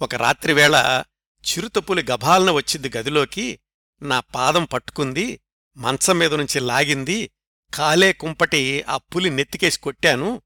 ఒక 0.02 0.16
రాత్రివేళ 0.16 1.04
చిరుతపులి 1.52 2.04
గభాలన 2.12 2.52
వచ్చింది 2.52 2.92
గదిలోకి 2.98 3.60
నా 4.02 4.20
పాదం 4.20 4.66
పట్టుకుంది 4.66 5.40
మంచం 5.78 6.18
మీద 6.18 6.34
నుంచి 6.34 6.60
లాగింది 6.60 7.32
కాలే 7.74 8.14
కుంపటి 8.14 8.84
ఆ 8.84 8.98
పులి 8.98 9.30
నెత్తికేసి 9.30 9.80
కొట్టాను 9.80 10.42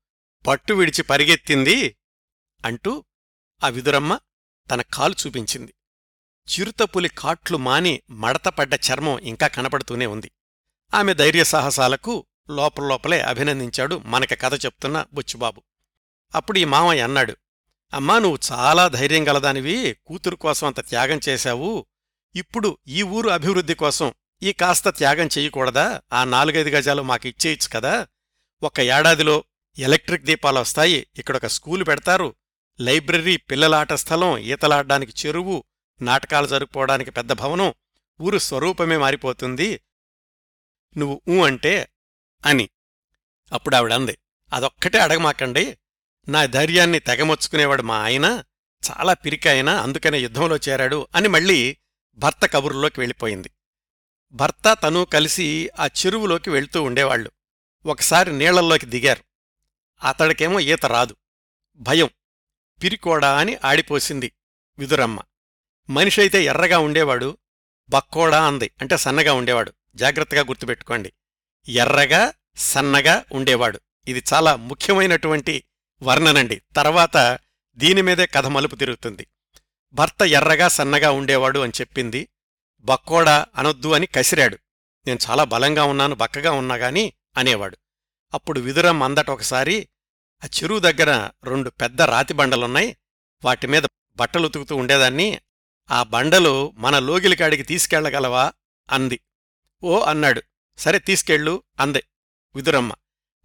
పట్టు 0.48 0.74
విడిచి 0.74 1.04
పరిగెత్తింది 1.04 1.98
అంటూ 2.66 3.06
ఆ 3.64 3.68
విదురమ్మ 3.68 4.20
తన 4.72 4.82
కాలు 4.82 5.16
చూపించింది. 5.28 5.74
చిరుతపులి 6.50 7.10
కాట్లు 7.10 7.58
మాని 7.58 8.02
మడతపడ్డ 8.10 8.74
చర్మం 8.74 9.20
ఇంకా 9.20 9.48
కనపడుతూనే 9.48 10.06
ఉంది. 10.06 10.32
ఆమె 10.94 11.14
ధైర్యసాహసాలకు 11.14 12.26
లోపల 12.50 12.84
లోపలే 12.84 13.22
అభినందించాడు 13.22 14.02
మనకి 14.06 14.36
కథ 14.36 14.66
చెప్తున్న 14.66 15.06
బుచ్చిబాబు. 15.14 15.64
అప్పుడు 16.36 16.60
ఈ 16.60 16.64
మామయ్య 16.64 17.02
అన్నాడు 17.02 17.38
అమ్మా 17.94 18.20
నువ్వు 18.20 18.40
చాలా 18.52 18.88
ధైర్యం 18.88 19.28
గలదానివి 19.28 19.98
కూతురు 20.06 20.36
కోసం 20.36 20.68
అంత 20.68 20.80
త్యాగం 20.80 21.20
చేశావు. 21.30 21.86
ఇప్పుడు 22.36 22.78
ఈ 22.88 23.04
ఊరు 23.04 23.30
అభివృద్ధి 23.30 23.74
కోసం 23.74 24.14
ఈ 24.44 24.54
కాస్త 24.54 24.90
త్యాగం 24.90 25.28
చెయ్యకూడదా 25.28 26.02
ఆ 26.14 26.24
నాలుగైదు 26.24 26.70
గజాలు 26.70 27.02
మాకు 27.02 27.28
ఇచ్చేయచ్చు 27.28 27.70
కదా. 27.74 28.08
ఒక 28.64 28.80
ఏడాదిలో 28.80 29.44
ఎలక్ట్రిక్ 29.80 30.24
దీపాలు 30.24 30.60
వస్తాయి 30.60 31.08
ఇక్కడొక 31.18 31.46
స్కూలు 31.46 31.84
పెడతారు. 31.84 32.36
లైబ్రరీ 32.82 33.38
పిల్లలాట 33.38 33.94
స్థలం 33.94 34.38
ఈతలాడ్డానికి 34.38 35.28
చెరువు 35.28 35.64
నాటకాలు 36.02 36.48
జరుపుకోవడానికి 36.48 37.12
పెద్ద 37.12 37.32
భవనం 37.34 37.74
ఊరు 38.22 38.38
స్వరూపమే 38.38 38.98
మారిపోతుంది. 38.98 39.80
నువ్వు 40.98 41.22
ఊ 41.30 41.44
అంటే 41.44 41.88
అని. 42.46 42.70
అప్పుడావిడ 43.54 43.94
అంది 43.94 44.18
అదొక్కటే 44.54 45.00
అడగమాకండి. 45.00 45.78
నా 46.28 46.46
ధైర్యాన్ని 46.46 47.00
తెగమొచ్చుకునేవాడు 47.00 47.82
మా 47.82 47.98
ఆయన 47.98 48.44
చాలా 48.92 49.14
పిరికాయన 49.14 49.70
అందుకనే 49.70 50.20
యుద్ధంలో 50.20 50.58
చేరాడు 50.58 51.08
అని 51.16 51.28
మళ్ళీ 51.28 51.78
భర్త 52.16 52.46
కబుర్లోకి 52.46 53.00
వెళ్ళిపోయింది. 53.00 53.52
భర్త 54.32 54.78
తను 54.84 55.06
కలిసి 55.06 55.70
ఆ 55.80 55.86
చెరువులోకి 55.86 56.50
వెళ్తూ 56.50 56.84
ఉండేవాళ్ళు 56.84 57.32
ఒకసారి 57.86 58.38
నీళ్ళల్లోకి 58.38 58.86
దిగారు. 58.86 59.24
అతడికేమో 60.08 60.60
ఈత 60.60 60.86
రాదు. 60.86 61.16
భయం. 61.78 62.10
పిరికోడా 62.84 63.40
అని 63.40 63.58
ఆడిపోసింది 63.66 64.32
విదురమ్మ. 64.80 65.20
మనిషైతే 65.90 66.44
ఎర్రగా 66.44 66.80
ఉండేవాడు 66.80 67.38
బక్కోడా 67.90 68.48
అంది. 68.48 68.72
అంటే 68.82 68.98
సన్నగా 68.98 69.34
ఉండేవాడు. 69.34 69.74
జాగ్రత్తగా 69.96 70.42
గుర్తుపెట్టుకోండి. 70.42 71.14
ఎర్రగా 71.68 72.34
సన్నగా 72.56 73.26
ఉండేవాడు. 73.32 73.80
ఇది 74.08 74.24
చాలా 74.34 74.56
ముఖ్యమైనటువంటి 74.56 75.64
వర్ణనండి. 76.04 76.62
తర్వాత 76.76 77.40
దీనిమీదే 77.76 78.26
కథ 78.26 78.46
మలుపు 78.46 78.76
తిరుగుతుంది. 78.76 79.28
భర్త 79.94 80.22
ఎర్రగా 80.22 80.68
సన్నగా 80.68 81.12
ఉండేవాడు 81.12 81.60
అని 81.60 81.72
చెప్పింది. 81.82 82.30
బక్కోడా 82.80 83.46
అనొద్దు 83.56 83.92
అని 83.92 84.08
కసిరాడు. 84.08 84.58
నేను 85.08 85.20
చాలా 85.30 85.44
బలంగా 85.44 85.84
ఉన్నాను 85.84 86.16
బక్కగా 86.16 86.52
ఉన్నా 86.52 86.76
గాని 86.76 87.14
అనేవాడు. 87.38 87.78
అప్పుడు 88.34 88.60
విదురం 88.60 89.04
అందట 89.04 89.30
ఒకసారి 89.30 89.90
ఆ 90.44 90.48
చెరువు 90.48 90.80
దగ్గర 90.80 91.30
రెండు 91.44 91.70
పెద్ద 91.70 92.02
రాతి 92.02 92.34
బండలున్నాయి. 92.34 92.98
వాటిమీద 93.46 93.82
బట్టలుతుకుతూ 93.82 94.18
బట్టలు 94.18 94.46
ఉతుకుతూ 94.46 94.76
ఉండేదాన్ని. 94.76 95.40
ఆ 95.92 96.04
బండలు 96.04 96.74
మన 96.76 97.00
లోగిలికాడికి 97.00 97.64
తీసుకెళ్ళగలవా 97.64 98.52
అంది. 98.92 99.20
ఓ 99.84 100.00
అన్నాడు. 100.00 100.42
సరే 100.80 101.00
తీసుకెళ్ళు 101.00 101.64
అందే 101.80 102.04
విదురమ్మ. 102.56 102.92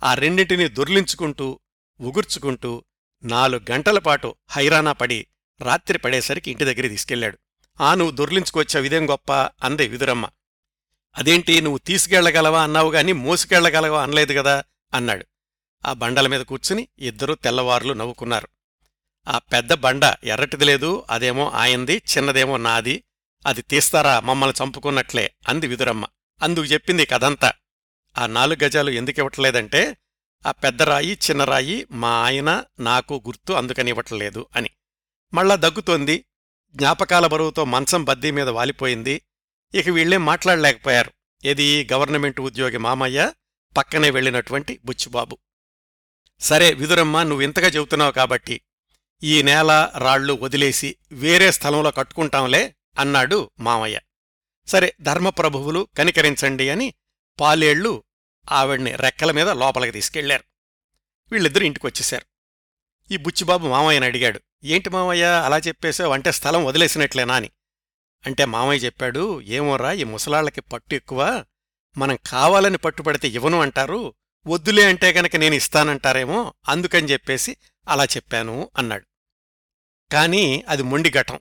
ఆ 0.02 0.14
రెండింటినీ 0.14 0.68
దొర్లించుకుంటూ 0.68 1.60
ఉగుర్చుకుంటూ 2.00 2.84
నాలుగు 3.24 3.70
గంటల 3.70 3.98
పాటు 3.98 4.34
హైరానా 4.50 4.92
పడి 4.92 5.26
రాత్రి 5.60 5.98
పడేసరికి 5.98 6.50
ఇంటి 6.50 6.64
దగ్గర 6.64 6.88
తీసుకెళ్ళాడు 6.88 7.38
ఆ 7.80 7.94
నువ్వు 7.94 8.16
దొర్లించుకొచ్చావు 8.16 8.84
ఇదేం 8.84 9.10
గొప్ప 9.10 9.32
అందే 9.62 9.86
విదురమ్మ. 9.86 10.28
అదేంటి 11.16 11.60
నువ్వు 11.60 11.78
తీసుకెళ్ళగలవా 11.78 12.62
అన్నావు 12.62 12.90
గాని 12.90 13.12
మోసుకెళ్ళగలవా 13.12 14.02
అనలేదు 14.02 14.32
కదా 14.32 14.64
అన్నాడు. 14.94 15.26
ఆ 15.84 15.92
బండల 15.92 16.26
మీద 16.26 16.40
కూర్చుని 16.40 16.88
ఇద్దరూ 16.98 17.34
తెల్లవారులు 17.34 17.92
నవ్వుకున్నారు. 17.92 18.48
ఆ 19.28 19.38
పెద్ద 19.38 19.72
బండ 19.72 20.04
ఎర్రటిది 20.24 20.64
లేదు 20.64 21.06
అదేమో 21.10 21.50
ఆయంది 21.50 22.02
చిన్నదేమో 22.12 22.56
నాది 22.56 23.04
అది 23.46 23.62
తీస్తారా 23.62 24.20
మమ్మల్ని 24.20 24.64
చంపుకున్నట్లే 24.64 25.34
అంది 25.48 25.66
విదురమ్మ. 25.66 26.04
అందుకు 26.42 26.64
చెప్పింది 26.64 27.06
కథంతా. 27.06 27.52
ఆ 28.18 28.26
నాలుగు 28.26 28.64
గజాలు 28.64 28.90
ఎందుకు 28.90 29.20
ఇవ్వట్లేదంటే 29.20 29.96
ఆ 30.46 30.50
పెద్ద 30.50 30.82
రాయి 30.82 31.18
చిన్న 31.30 31.44
రాయి 31.44 31.86
మా 31.90 32.08
ఆయన 32.08 32.64
నాకు 32.80 33.22
గుర్తు 33.26 33.52
అందుకని 33.52 33.88
ఇవ్వట్లేదు 33.88 34.46
అని. 34.56 34.70
మళ్ళా 35.34 35.56
దగ్గుతోంది 35.56 36.24
జ్ఞాపకాల 36.74 37.26
బరువుతో 37.26 37.64
మంచం 37.64 38.04
బద్దీ 38.04 38.30
మీద 38.30 38.48
వాలిపోయింది. 38.48 39.22
ఇక 39.74 39.88
వీళ్ళేం 39.88 40.24
మాట్లాడలేకపోయారు. 40.24 41.12
ఏది 41.44 41.88
గవర్నమెంట్ 41.92 42.40
ఉద్యోగి 42.40 42.78
మామయ్య 42.78 43.32
పక్కనే 43.76 44.10
వెళ్ళినటువంటి 44.10 44.80
బుచ్చిబాబు. 44.84 45.38
సరే 46.40 46.72
విదురమ్మ 46.72 47.22
నువ్వింతగా 47.22 47.66
చెబుతున్నావు 47.66 48.12
కాబట్టి 48.12 48.60
ఈ 49.22 49.42
నేల 49.42 49.90
రాళ్ళు 49.98 50.32
వదిలేసి 50.32 50.96
వేరే 51.12 51.50
స్థలంలో 51.50 51.90
కట్టుకుంటాంలే 51.90 52.74
అన్నాడు 52.98 53.50
మామయ్య. 53.60 54.00
సరే 54.66 54.94
ధర్మప్రభువులు 55.00 55.88
కనికరించండి 55.98 56.70
అని 56.70 56.94
పాలేళ్ళు 57.40 58.04
ఆవిడ్ని 58.52 58.96
రెక్కల 58.96 59.30
మీద 59.30 59.48
లోపలికి 59.48 59.92
తీసుకెళ్ళారు. 59.92 60.44
వీళ్ళిద్దరూ 61.32 61.66
ఇంటికొచ్చేశారు. 61.66 62.26
ఈ 63.10 63.16
బుచ్చిబాబు 63.16 63.68
మామయ్యని 63.68 64.06
అడిగాడు 64.06 64.40
ఏంటి 64.64 64.90
మామయ్య 64.90 65.24
అలా 65.24 65.58
చెప్పేశావు? 65.58 66.12
అంటే 66.12 66.32
స్థలం 66.32 66.64
వదిలేసినట్లేనా 66.64 67.34
అని. 67.34 67.50
అంటే 68.26 68.44
మామయ్య 68.44 68.86
చెప్పాడు 68.86 69.42
ఏమోరా 69.42 69.92
ఈ 69.92 70.04
ముసలాళ్ళకి 70.04 70.60
పట్టు 70.60 70.94
ఎక్కువ 70.94 71.44
మనం 71.96 72.18
కావాలని 72.26 72.76
పట్టుపడితే 72.76 73.28
ఇవ్వను 73.28 73.60
అంటారు 73.60 74.14
వద్దులే 74.46 74.88
అంటే 74.88 75.12
గనక 75.12 75.36
నేను 75.36 75.54
ఇస్తానంటారేమో 75.54 76.54
అందుకని 76.68 77.08
చెప్పేసి 77.08 77.56
అలా 77.88 78.04
చెప్పాను 78.04 78.70
అన్నాడు. 78.78 79.06
కాని 80.12 80.64
అది 80.68 80.82
మొండిఘటం 80.82 81.40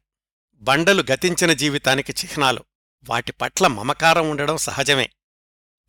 బండలు 0.55 1.03
గతించిన 1.11 1.53
జీవితానికి 1.53 2.11
చిహ్నాలు. 2.11 2.63
వాటి 3.09 3.31
పట్ల 3.31 3.67
మమకారం 3.67 4.29
ఉండడం 4.29 4.57
సహజమే 4.57 5.09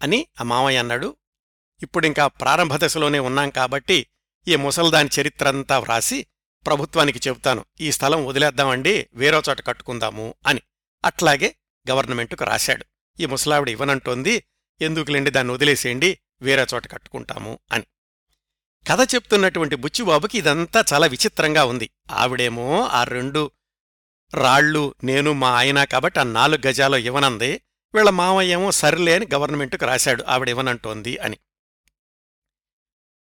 అని 0.02 0.26
ఆ 0.40 0.42
మామయ్య 0.42 0.78
అన్నాడు. 0.78 1.16
ఇప్పుడింకా 1.82 2.26
ప్రారంభ 2.26 2.76
దశలోనే 2.76 3.18
ఉన్నాం 3.18 3.50
కాబట్టి 3.50 4.06
ఈ 4.48 4.56
ముసల్దాని 4.56 5.08
చరిత్రంతా 5.20 5.78
వ్రాసి 5.78 6.26
ప్రభుత్వానికి 6.66 7.20
చెబుతాను. 7.28 7.64
ఈ 7.80 7.92
స్థలం 7.92 8.26
వదిలేద్దామండి 8.26 9.08
వేరో 9.14 9.42
చోట 9.48 9.66
కట్టుకుందాము 9.66 10.34
అని. 10.46 10.60
అట్లాగే 11.04 11.56
గవర్నమెంటుకు 11.90 12.44
రాశాడు. 12.44 12.84
ఈ 13.20 13.26
ముసలావిడ 13.26 13.68
ఇవ్వనంటోంది 13.68 14.44
ఎందుకులేండి 14.80 15.30
దాన్ని 15.30 15.52
వదిలేసేయండి 15.52 16.18
వేరే 16.42 16.66
చోట 16.74 16.92
కట్టుకుంటాము 16.92 17.58
అని. 17.72 17.84
కథ 18.90 19.14
చెప్తున్నటువంటి 19.14 19.76
బుచ్చిబాబుకి 19.76 20.38
ఇదంతా 20.38 20.84
చాలా 20.92 21.06
విచిత్రంగా 21.06 21.64
ఉంది. 21.64 21.90
ఆవిడేమో 22.10 22.86
ఆ 22.86 23.04
రెండు 23.04 23.50
రాళ్ళు 24.34 24.94
నేను 25.04 25.32
మా 25.32 25.50
ఆయన 25.50 25.84
కాబట్టి 25.84 26.20
ఆ 26.20 26.22
నాలుగు 26.22 26.68
గజాలు 26.68 26.96
ఇవ్వనంది. 26.96 27.60
వీళ్ళ 27.94 28.10
మామయ్యేమో 28.10 28.70
సర్లే 28.70 29.14
అని 29.14 29.26
గవర్నమెంట్కు 29.34 29.84
రాశాడు. 29.84 30.24
ఆవిడ 30.28 30.48
ఇవ్వనంటోంది 30.48 31.18
అని. 31.18 31.38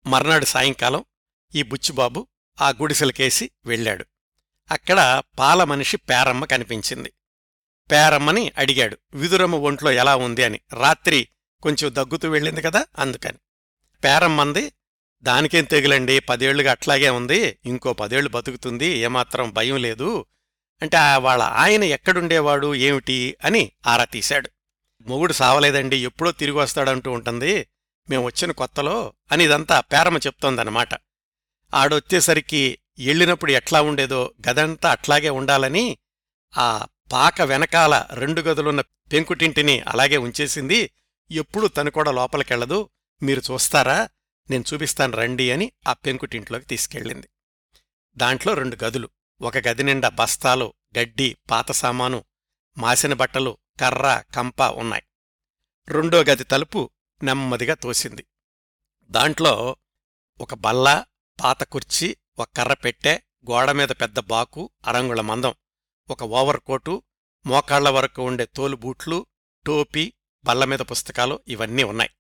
మర్నాడు 0.07 0.45
సాయంకాలం 0.45 1.05
ఈ 1.55 1.63
బుచ్చిబాబు 1.63 2.27
ఆ 2.61 2.69
గుడిసెలకేసి 2.69 3.51
వెళ్ళాడు. 3.67 4.05
అక్కడ 4.71 5.23
పాల 5.39 5.65
మనిషి 5.65 5.97
పేరమ్మ 5.97 6.45
కనిపించింది. 6.45 7.13
పేరమ్మని 7.91 8.53
అడిగాడు. 8.59 8.99
విదురమ్మ 9.15 9.57
ఒంట్లో 9.57 9.93
ఎలా 9.93 10.17
ఉంది 10.17 10.45
అని. 10.45 10.61
రాత్రి 10.73 11.29
కొంచెం 11.63 11.95
దగ్గుతూ 11.95 12.29
వెళ్ళింది 12.29 12.63
కదా 12.63 12.87
అందుకని. 12.99 13.39
పేరమ్మంది 14.05 14.73
దానికేం 15.23 15.65
తెగులండి? 15.65 16.19
పదేళ్ళుగా 16.19 16.71
అట్లాగే 16.71 17.11
ఉంది. 17.11 17.59
ఇంకో 17.67 17.93
పదేళ్ళు 17.93 18.31
బతుకుతుంది. 18.31 18.87
ఏమాత్రం 18.87 19.51
భయం 19.51 19.77
లేదు. 19.77 20.27
అంటే 20.83 20.97
ఆ 20.97 21.19
వాళ్ళ 21.19 21.43
ఆయన 21.43 21.85
ఎక్కడుండేవాడు 21.85 22.75
ఏమిటి 22.75 23.37
అని 23.45 23.73
ఆరా 23.87 24.05
తీశాడు. 24.05 24.51
మొగుడు 25.07 25.33
సావలేదండి 25.33 25.97
ఎప్పుడో 25.97 26.33
తిరిగి 26.33 26.57
వస్తాడంటూ 26.57 27.11
ఉంటుంది. 27.11 27.67
మేం 28.11 28.25
వచ్చిన 28.25 28.53
కొత్తలో 28.53 29.13
అని 29.33 29.45
ఇదంతా 29.45 29.81
పేరమ 29.81 30.17
చెప్తోందనమాట 30.17 30.89
ఆడొచ్చేసరికి 31.75 32.79
ఎళ్ళినప్పుడు 32.99 33.53
ఎట్లా 33.53 33.83
ఉండేదో 33.83 34.35
గదంతా 34.51 34.91
అట్లాగే 34.91 35.31
ఉండాలని 35.31 35.99
ఆ 36.57 36.87
పాక 37.13 37.43
వెనకాల 37.43 38.07
రెండు 38.13 38.41
గదులున్న 38.41 38.81
పెంకుటింటిని 38.81 39.81
అలాగే 39.81 40.17
ఉంచేసింది. 40.17 40.91
ఎప్పుడు 41.31 41.67
తను 41.67 41.91
కూడా 41.91 42.13
లోపలికెళ్ళదు 42.13 42.89
మీరు 43.23 43.43
చూస్తారా? 43.51 44.09
నేను 44.51 44.65
చూపిస్తాను 44.75 45.17
రండి 45.17 45.51
అని 45.51 45.73
ఆ 45.89 45.93
పెంకుటింట్లోకి 45.93 46.65
తీసుకెళ్ళింది. 46.65 47.29
దాంట్లో 48.17 48.55
రెండు 48.55 48.85
గదులు. 48.85 49.09
ఒక 49.43 49.59
గది 49.59 49.83
నిండా 49.83 50.09
బస్తాలు 50.09 50.75
గడ్డి 50.99 51.37
పాత 51.51 51.73
సామాను 51.73 52.25
మాసిన 52.79 53.13
బట్టలు 53.13 53.59
కర్ర 53.81 54.23
కంప 54.35 54.63
ఉన్నాయి. 54.63 55.03
రెండో 55.89 56.23
గది 56.23 56.45
తలుపు 56.45 56.91
నెమ్మదిగా 57.23 57.75
తోసింది. 57.75 58.27
దాంట్లో 59.05 59.77
ఒక 60.41 60.55
బల్ల 60.55 61.05
పాత 61.43 61.63
కుర్చీ 61.63 62.17
ఒక 62.39 62.49
కర్ర 62.57 62.73
పెట్టె 62.73 63.19
గోడమీద 63.51 63.89
పెద్ద 63.89 64.21
బాకు 64.21 64.71
అరంగుళ 64.87 65.21
మందం 65.21 65.55
ఒక 66.11 66.23
ఓవర్ 66.23 66.61
కోటు 66.61 67.03
మోకాళ్ళ 67.47 67.89
వరకు 67.89 68.23
ఉండే 68.23 68.45
తోలు 68.45 68.77
బూట్లు 68.77 69.27
టోపీ 69.67 70.13
బల్లమీద 70.45 70.79
పుస్తకాలు 70.79 71.41
ఇవన్నీ 71.49 71.83
ఉన్నాయి. 71.83 72.11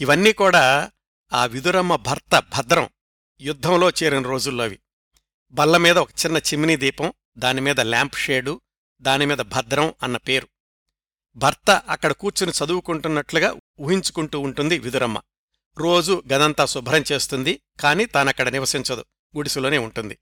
ఇవన్నీ 0.00 0.32
కూడా 0.32 0.92
ఆ 1.32 1.46
విదురమ్మ 1.46 1.96
భర్త 1.96 2.38
భద్రం 2.38 2.88
యుద్ధంలో 3.40 3.90
చేరిన 3.90 4.22
రోజుల్లోవి 4.22 4.78
బల్లమీద 5.52 5.98
ఒక 5.98 6.10
చిన్న 6.10 6.36
చిమ్నీ 6.36 6.76
దీపం 6.76 7.12
దానిమీద 7.38 7.80
ల్యాంప్ 7.80 8.16
షేడు 8.16 8.60
దానిమీద 9.00 9.38
భద్రం 9.38 9.94
అన్న 10.02 10.16
పేరు. 10.16 10.48
భర్త 11.36 11.70
అక్కడ 11.70 12.12
కూర్చుని 12.12 12.52
చదువుకుంటున్నట్లుగా 12.64 13.56
ఊహించుకుంటూ 13.80 14.40
ఉంటుంది 14.40 14.78
విదురమ్మ. 14.78 15.20
రోజు 15.78 16.22
గదంతా 16.32 16.66
శుభ్రం 16.66 17.04
చేస్తుంది 17.12 17.60
కాని 17.80 18.04
తానక్కడ 18.04 18.48
నివసించదు 18.48 19.04
గుడిసెలోనే 19.36 19.78
ఉంటుంది. 19.78 20.18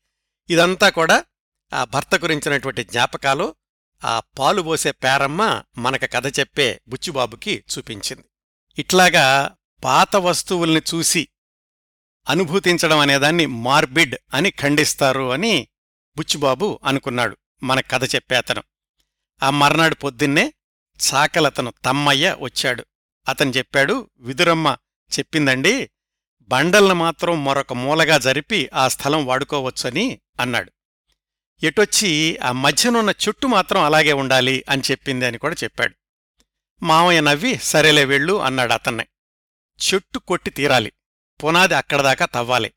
ఇదంతా 0.51 0.89
కూడా 0.89 1.25
ఆ 1.75 1.85
భర్త 1.85 2.17
గురించినటువంటి 2.17 2.85
జ్ఞాపకాలు 2.85 3.55
ఆ 4.05 4.21
పాలు 4.39 4.63
పోసే 4.63 4.93
పేరమ్మ 4.93 5.63
మనక 5.79 6.13
కథ 6.13 6.41
చెప్పే 6.41 6.81
బుచ్చిబాబుకి 6.89 7.65
చూపించింది. 7.79 8.25
ఇట్లాగా 8.79 9.57
పాత 9.85 10.17
వస్తువుల్ని 10.17 10.83
చూసి 10.95 11.29
అనుభూతించడం 12.29 12.99
అనేదాన్ని 12.99 13.47
మార్బిడ్ 13.47 14.17
అని 14.35 14.51
ఖండిస్తారు 14.51 15.33
అని 15.33 15.69
బుచ్చుబాబు 16.17 16.81
అనుకున్నాడు 16.85 17.37
మన 17.63 17.81
కథ 17.81 18.15
చెప్పే 18.15 18.37
అతను. 18.37 18.63
ఆ 19.43 19.51
మర్నాడు 19.51 19.95
పొద్దున్నే 19.95 20.53
చాకలతను 21.15 21.73
తమ్మయ్య 21.85 22.37
వచ్చాడు. 22.41 22.87
అతను 23.29 23.51
చెప్పాడు 23.51 24.11
విదురమ్మ 24.19 24.77
చెప్పిందండి 25.19 25.91
బండల్ని 26.41 26.95
మాత్రం 26.95 27.45
మరొక 27.45 27.73
మూలగా 27.73 28.19
జరిపి 28.19 28.71
ఆ 28.75 28.89
స్థలం 28.89 29.27
వాడుకోవచ్చని 29.27 30.21
అన్నాడు. 30.41 30.73
ఎటొచ్చి 31.63 32.37
ఆ 32.37 32.53
మధ్యనున్న 32.53 33.11
చుట్టు 33.11 33.47
మాత్రం 33.47 33.83
అలాగే 33.83 34.13
ఉండాలి 34.13 34.65
అని 34.69 34.83
చెప్పింది 34.91 35.27
అని 35.27 35.39
కూడా 35.39 35.57
చెప్పాడు. 35.65 35.95
మామయ్య 36.83 37.21
నవ్వి 37.21 37.59
సరేలే 37.63 38.05
వెళ్ళు 38.05 38.43
అన్నాడు 38.43 38.73
అతన్ని. 38.73 39.05
చెట్టు 39.81 40.19
కొట్టి 40.19 40.51
తీరాలి 40.51 40.93
పునాది 41.45 41.75
అక్కడదాకా 41.75 42.27
తవ్వాలి. 42.27 42.73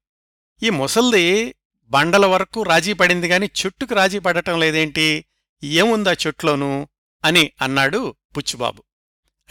ఈ 0.63 0.69
ముసల్ది 0.69 1.55
బండల 1.83 2.25
వరకు 2.25 2.63
రాజీ 2.63 2.93
పడింది 2.93 3.27
గాని 3.27 3.45
చెట్టుకు 3.45 3.95
రాజీ 3.95 4.19
పడటం 4.19 4.59
లేదేంటి? 4.59 5.25
ఏముందా 5.63 6.13
చెట్లోనూ? 6.13 6.87
అని 7.23 7.51
అన్నాడు 7.61 8.15
పుచ్చుబాబు. 8.37 8.83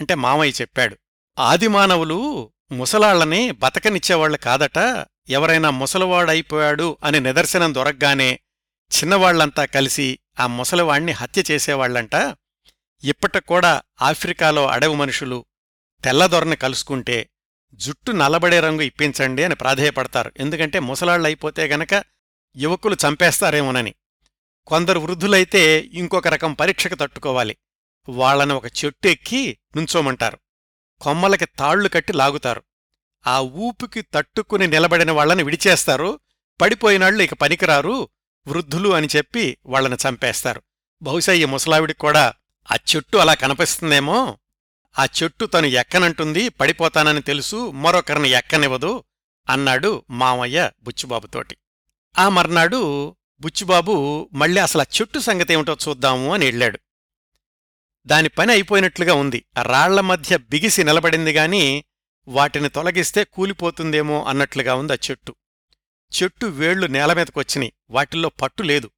అంటే 0.01 0.15
మామయ్య 0.15 0.53
చెప్పాడు. 0.61 0.97
ఆదిమానవులు 1.39 2.53
ముసలాళ్ళని 2.73 3.51
బతకనిచ్చేవాళ్ళు 3.51 4.39
కాదట. 4.39 5.07
ఎవరైనా 5.29 5.71
ముసలివాడైపోయాడు 5.71 6.97
అని 7.05 7.21
నిదర్శనం 7.21 7.75
దొరకగానే 7.75 8.41
చిన్నవాళ్ళంతా 8.99 9.65
కలిసి 9.65 10.19
ఆ 10.41 10.47
ముసలివాణ్ణి 10.47 11.13
హత్య 11.13 11.45
చేసేవాళ్ళంట 11.51 12.37
ఇప్పటికూడా 13.05 13.83
ఆఫ్రికాలో 14.03 14.67
అడవి 14.67 14.95
మనుషులు 14.95 15.45
తెల్లదొరని 16.05 16.57
కలుసుకుంటే 16.57 17.29
జుట్టు 17.75 18.13
నల్లబడే 18.13 18.61
రంగు 18.61 18.81
ఇప్పించండి 18.81 19.45
అని 19.45 19.55
ప్రాధేయపడతారు. 19.55 20.33
ఎందుకంటే 20.41 20.79
ముసలాళ్ళైపోతే 20.79 21.65
గనక 21.65 22.05
యువకులు 22.57 22.97
చంపేస్తారేమోనని. 23.09 23.95
కొందరు 24.67 24.99
వృద్ధులైతే 24.99 25.79
ఇంకొక 25.79 26.29
రకం 26.29 26.55
పరీక్షకు 26.55 26.95
తట్టుకోవాలి. 26.95 27.57
వాళ్ళను 28.09 28.55
ఒక 28.55 28.67
చెట్టు 28.67 29.09
ఎక్కి 29.09 29.59
నుంచోమంటారు. 29.77 30.39
కొమ్మలకి 31.01 31.45
తాళ్ళు 31.45 31.89
కట్టి 31.89 32.13
లాగుతారు. 32.13 32.63
ఆ 33.27 33.41
ఊపికి 33.41 34.03
తట్టుకుని 34.03 34.67
నిలబడిన 34.67 35.11
వాళ్ళని 35.11 35.43
విడిచేస్తారు. 35.43 36.21
పడిపోయినాళ్ళు 36.61 37.23
ఇక 37.23 37.35
పనికిరారు. 37.35 38.09
వృద్ధులు 38.47 38.89
అని 38.89 39.09
చెప్పి 39.17 39.57
వాళ్ళని 39.67 39.97
చంపేస్తారు. 40.09 40.63
బహుశా 41.03 41.33
ఈ 41.33 41.45
ముసలావిడికి 41.45 41.99
కూడా 41.99 42.33
ఆ 42.73 42.75
చెట్టు 42.75 43.17
అలా 43.17 43.35
కనిపిస్తుందేమో. 43.35 44.39
ఆ 44.99 45.07
చెట్టు 45.23 45.45
తను 45.45 45.67
ఎక్కనంటుంది 45.67 46.49
పడిపోతానని 46.49 47.23
తెలుసు 47.23 47.71
మరొకరిని 47.71 48.31
ఎక్కనివ్వదు 48.31 49.05
అన్నాడు 49.49 50.05
మామయ్య 50.11 50.71
బుచ్చుబాబుతోటి. 50.83 51.57
ఆ 52.19 52.29
మర్నాడు 52.29 53.17
బుచ్చుబాబు 53.41 54.29
మళ్ళీ 54.33 54.61
అసలు 54.61 54.83
ఆ 54.83 54.85
చెట్టు 55.01 55.19
సంగతి 55.19 55.53
ఏమిటో 55.53 55.77
చూద్దాము 55.89 56.35
అని 56.35 56.45
వెళ్ళాడు 56.45 56.79
దాని 58.07 58.29
పని 58.29 58.53
అయిపోయినట్లుగా 58.53 59.15
ఉంది. 59.15 59.45
రాళ్ళ 59.63 60.01
మధ్య 60.01 60.37
బిగిసి 60.37 60.85
నిలబడింది 60.85 61.33
గాని 61.33 61.85
వాటిని 62.29 62.69
తొలగిస్తే 62.69 63.25
కూలిపోతుందేమో 63.25 64.25
అన్నట్లుగా 64.25 64.75
ఉంది 64.75 64.93
ఆ 64.93 64.97
చెట్టు. 65.11 65.37
చెట్టు 66.13 66.47
వేళ్ళు 66.47 66.87
నేలమీదకొచ్చినాయి 66.87 67.73
వాటిల్లో 67.91 68.29
పట్టు 68.29 68.63
లేదు. 68.63 68.91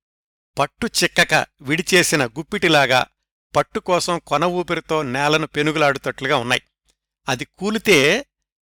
పట్టు 0.58 0.86
చిక్కక 0.86 1.46
విడిచేసిన 1.60 2.26
గుప్పిటిలాగా 2.26 3.06
పట్టుకోసం 3.56 4.20
కొన 4.26 4.44
ఊపిరితో 4.44 5.02
నేలను 5.02 5.46
పెనుగులాడుతట్లుగా 5.46 6.36
ఉన్నాయి. 6.36 6.62
అది 7.28 7.44
కూలితే 7.44 8.26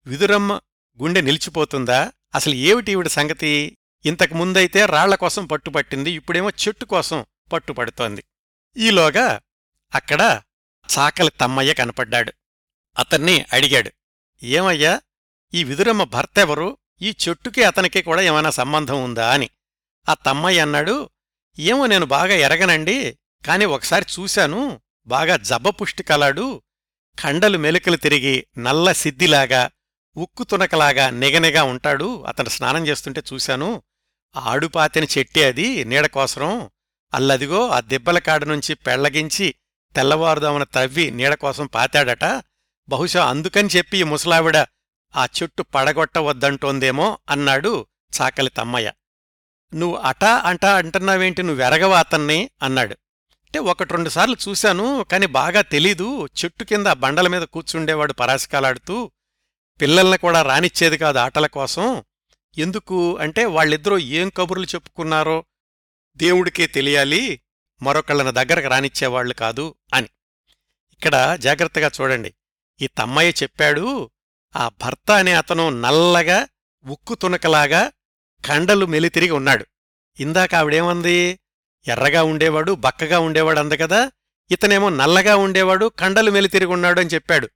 విదురమ్మ 0.05 0.59
గుండె 1.01 1.21
నిలిచిపోతుందా? 1.21 2.11
అసలు 2.35 2.53
ఏమిటి 2.53 2.91
ఈవిడ 2.91 3.07
సంగతి? 3.07 3.77
ఇంతకు 4.05 4.33
ముందైతే 4.33 4.85
రాళ్ళ 4.85 5.15
కోసం 5.15 5.45
పట్టుపట్టింది 5.45 6.11
ఇప్పుడేమో 6.11 6.49
చెట్టు 6.49 6.85
కోసం 6.85 7.25
పట్టుపడుతోంది 7.53 8.23
ఈలోగా 8.77 9.41
అక్కడ 9.95 10.41
చాకలి 10.99 11.31
తమ్మయ్య 11.31 11.73
కనపడ్డాడు. 11.73 12.33
అతన్ని 12.99 13.45
అడిగాడు 13.53 13.91
ఏమయ్యా 14.43 15.01
ఈ 15.53 15.63
విదురమ్మ 15.63 16.03
భర్త 16.03 16.39
ఎవరు 16.39 16.77
ఈ 17.01 17.15
చెట్టుకి 17.29 17.63
అతనికి 17.63 18.01
కూడా 18.01 18.21
ఏమైనా 18.21 18.49
సంబంధం 18.49 19.03
ఉందా? 19.03 19.33
అని. 19.33 19.49
ఆ 20.09 20.13
తమ్మయ్య 20.13 20.59
అన్నాడు 20.59 21.09
ఏమో 21.59 21.85
నేను 21.85 22.05
బాగా 22.05 22.33
ఎరగనండి. 22.33 23.17
కాని 23.45 23.65
ఒకసారి 23.65 24.05
చూశాను 24.19 24.81
బాగా 25.07 25.37
జబ్బపుష్టి 25.37 26.03
కలాడు 26.03 26.61
కండలు 27.19 27.57
మెలికలు 27.57 27.95
తిరిగి 27.95 28.45
నల్ల 28.57 28.91
సిద్దిలాగా 28.91 29.69
ఉక్కు 30.17 30.43
తునకలాగా 30.43 31.09
నిగనిగా 31.09 31.63
ఉంటాడు. 31.63 32.23
అతను 32.23 32.49
స్నానం 32.49 32.87
చేస్తుంటే 32.87 33.23
చూశాను 33.33 33.83
ఆడుపాతిన 34.37 35.03
చెట్టే 35.17 35.43
అది 35.43 35.85
నీడకోసరం 35.85 36.69
అల్లదిగో 37.13 37.69
ఆ 37.69 37.79
దెబ్బల 37.79 38.19
కాడ 38.19 38.43
నుంచి 38.43 38.75
పెళ్ళగించి 38.75 39.55
తెల్లవారుదామున 39.95 40.63
తవ్వి 40.63 41.11
నీడకోసం 41.11 41.65
పాతాడట. 41.65 42.43
బహుశా 42.89 43.25
అందుకని 43.25 43.69
చెప్పి 43.77 43.97
ఈ 43.97 44.03
ముసలావిడ 44.03 44.57
ఆ 45.15 45.25
చెట్టు 45.25 45.63
పడగొట్టవద్దంటోందేమో 45.63 47.17
అన్నాడు 47.29 47.85
చాకలి 48.21 48.49
తమ్మయ్య. 48.49 48.91
నువ్వు 49.73 49.97
అటా 49.97 50.31
అంటా 50.37 50.75
అంటున్నావేంటి? 50.75 51.43
నువ్వెరగవా 51.43 51.99
అతన్ని? 51.99 52.49
అన్నాడు. 52.63 52.97
అంటే 53.51 53.59
ఒకటి 53.59 53.93
రెండు 53.93 54.09
సార్లు 54.09 54.37
చూశాను 54.49 55.05
కాని 55.11 55.25
బాగా 55.25 55.61
తెలీదు. 55.61 56.25
చెట్టు 56.25 56.63
కింద 56.63 56.87
బండల 56.87 57.27
మీద 57.27 57.41
కూర్చుండేవాడు 57.41 58.13
పరాశకాలాడుతూ 58.13 59.11
పిల్లల్ని 59.81 60.17
కూడా 60.17 60.41
రానిచ్చేది 60.41 60.97
కాదు 60.97 61.17
ఆటల 61.17 61.47
కోసం. 61.47 62.03
ఎందుకు 62.57 63.17
అంటే 63.17 63.45
వాళ్ళిద్దరూ 63.45 63.97
ఏం 63.97 64.29
కబుర్లు 64.29 64.65
చెప్పుకున్నారో 64.65 65.45
దేవుడికే 66.17 66.67
తెలియాలి 66.67 67.41
మరొకళ్ళని 67.81 68.31
దగ్గరకు 68.31 68.67
రానిచ్చేవాళ్ళు 68.67 69.33
కాదు 69.33 69.75
అని. 69.93 70.07
ఇక్కడ 70.91 71.35
జాగ్రత్తగా 71.39 71.91
చూడండి. 72.01 72.33
ఈ 72.81 72.87
తమ్మయ్య 72.87 73.29
చెప్పాడు 73.43 74.09
ఆ 74.55 74.69
భర్త 74.69 75.11
అనే 75.11 75.33
అతను 75.33 75.69
నల్లగా 75.69 76.47
ఉక్కు 76.85 77.15
తునకలాగా 77.15 77.91
కండలు 78.45 78.85
మెలితిరిగి 78.85 79.31
ఉన్నాడు. 79.31 79.65
ఇందాక 80.19 80.55
ఆవిడేమంది? 80.55 81.39
ఎర్రగా 81.87 82.23
ఉండేవాడు 82.23 82.71
బక్కగా 82.71 83.19
ఉండేవాడు 83.19 83.59
అందకదా 83.59 84.11
ఇతనేమో 84.51 84.89
నల్లగా 84.89 85.35
ఉండేవాడు 85.35 85.91
కండలు 85.99 86.31
మెలితిరిగున్నాడు 86.31 86.99
అని 86.99 87.09
చెప్పాడు. 87.09 87.49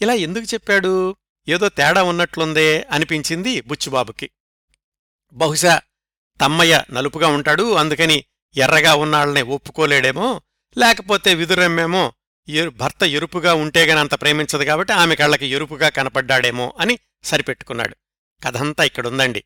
ఇలా 0.00 0.14
ఎందుకు 0.14 0.44
చెప్పాడు? 0.54 1.16
ఏదో 1.48 1.68
తేడా 1.68 2.02
ఉన్నట్లుందే 2.02 2.86
అనిపించింది 2.90 3.60
బుచ్చుబాబుకి. 3.60 4.30
బహుశా 5.32 5.80
తమ్మయ్య 6.40 6.84
నలుపుగా 6.92 7.28
ఉంటాడు 7.28 7.74
అందుకని 7.74 8.24
ఎర్రగా 8.56 8.94
ఉన్నాళ్ళనే 8.94 9.42
ఒప్పుకోలేడేమో 9.42 10.42
లేకపోతే 10.78 11.34
విదురమ్మేమో 11.34 12.12
ఎరు- 12.48 12.72
భర్త 12.72 13.04
ఎరుపుగా 13.04 13.54
ఉంటేగాని 13.54 14.00
అంత 14.00 14.20
ప్రేమించదు 14.20 14.64
కాబట్టి 14.64 14.92
ఆమె 14.92 15.14
కళ్ళకి 15.14 15.46
ఎరుపుగా 15.46 15.88
కనపడ్డాడేమో 15.88 16.72
అని 16.80 16.98
సరిపెట్టుకున్నాడు. 17.24 17.96
కథంతా 18.44 18.84
ఇక్కడుందండి. 18.84 19.44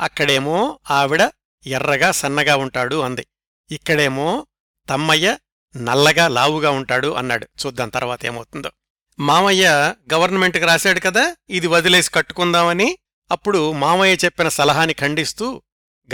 అక్కడేమో 0.00 0.78
ఆవిడ 0.90 1.30
ఎర్రగా 1.66 2.12
సన్నగా 2.12 2.56
ఉంటాడు 2.56 3.00
అంది. 3.00 3.26
ఇక్కడేమో 3.70 4.46
తమ్మయ్య 4.88 5.38
నల్లగా 5.76 6.28
లావుగా 6.28 6.70
ఉంటాడు 6.70 7.14
అన్నాడు. 7.14 7.48
చూద్దాం 7.66 7.88
తర్వాత 7.88 8.26
ఏమవుతుందో. 8.26 8.70
మామయ్య 9.18 9.94
గవర్నమెంట్కి 10.12 10.64
రాశాడు 10.64 11.00
కదా 11.00 11.36
ఇది 11.50 11.66
వదిలేసి 11.66 12.10
కట్టుకుందామని. 12.10 12.98
అప్పుడు 13.30 13.72
మామయ్య 13.72 14.16
చెప్పిన 14.24 14.48
సలహాని 14.48 14.92
ఖండిస్తూ 14.92 15.62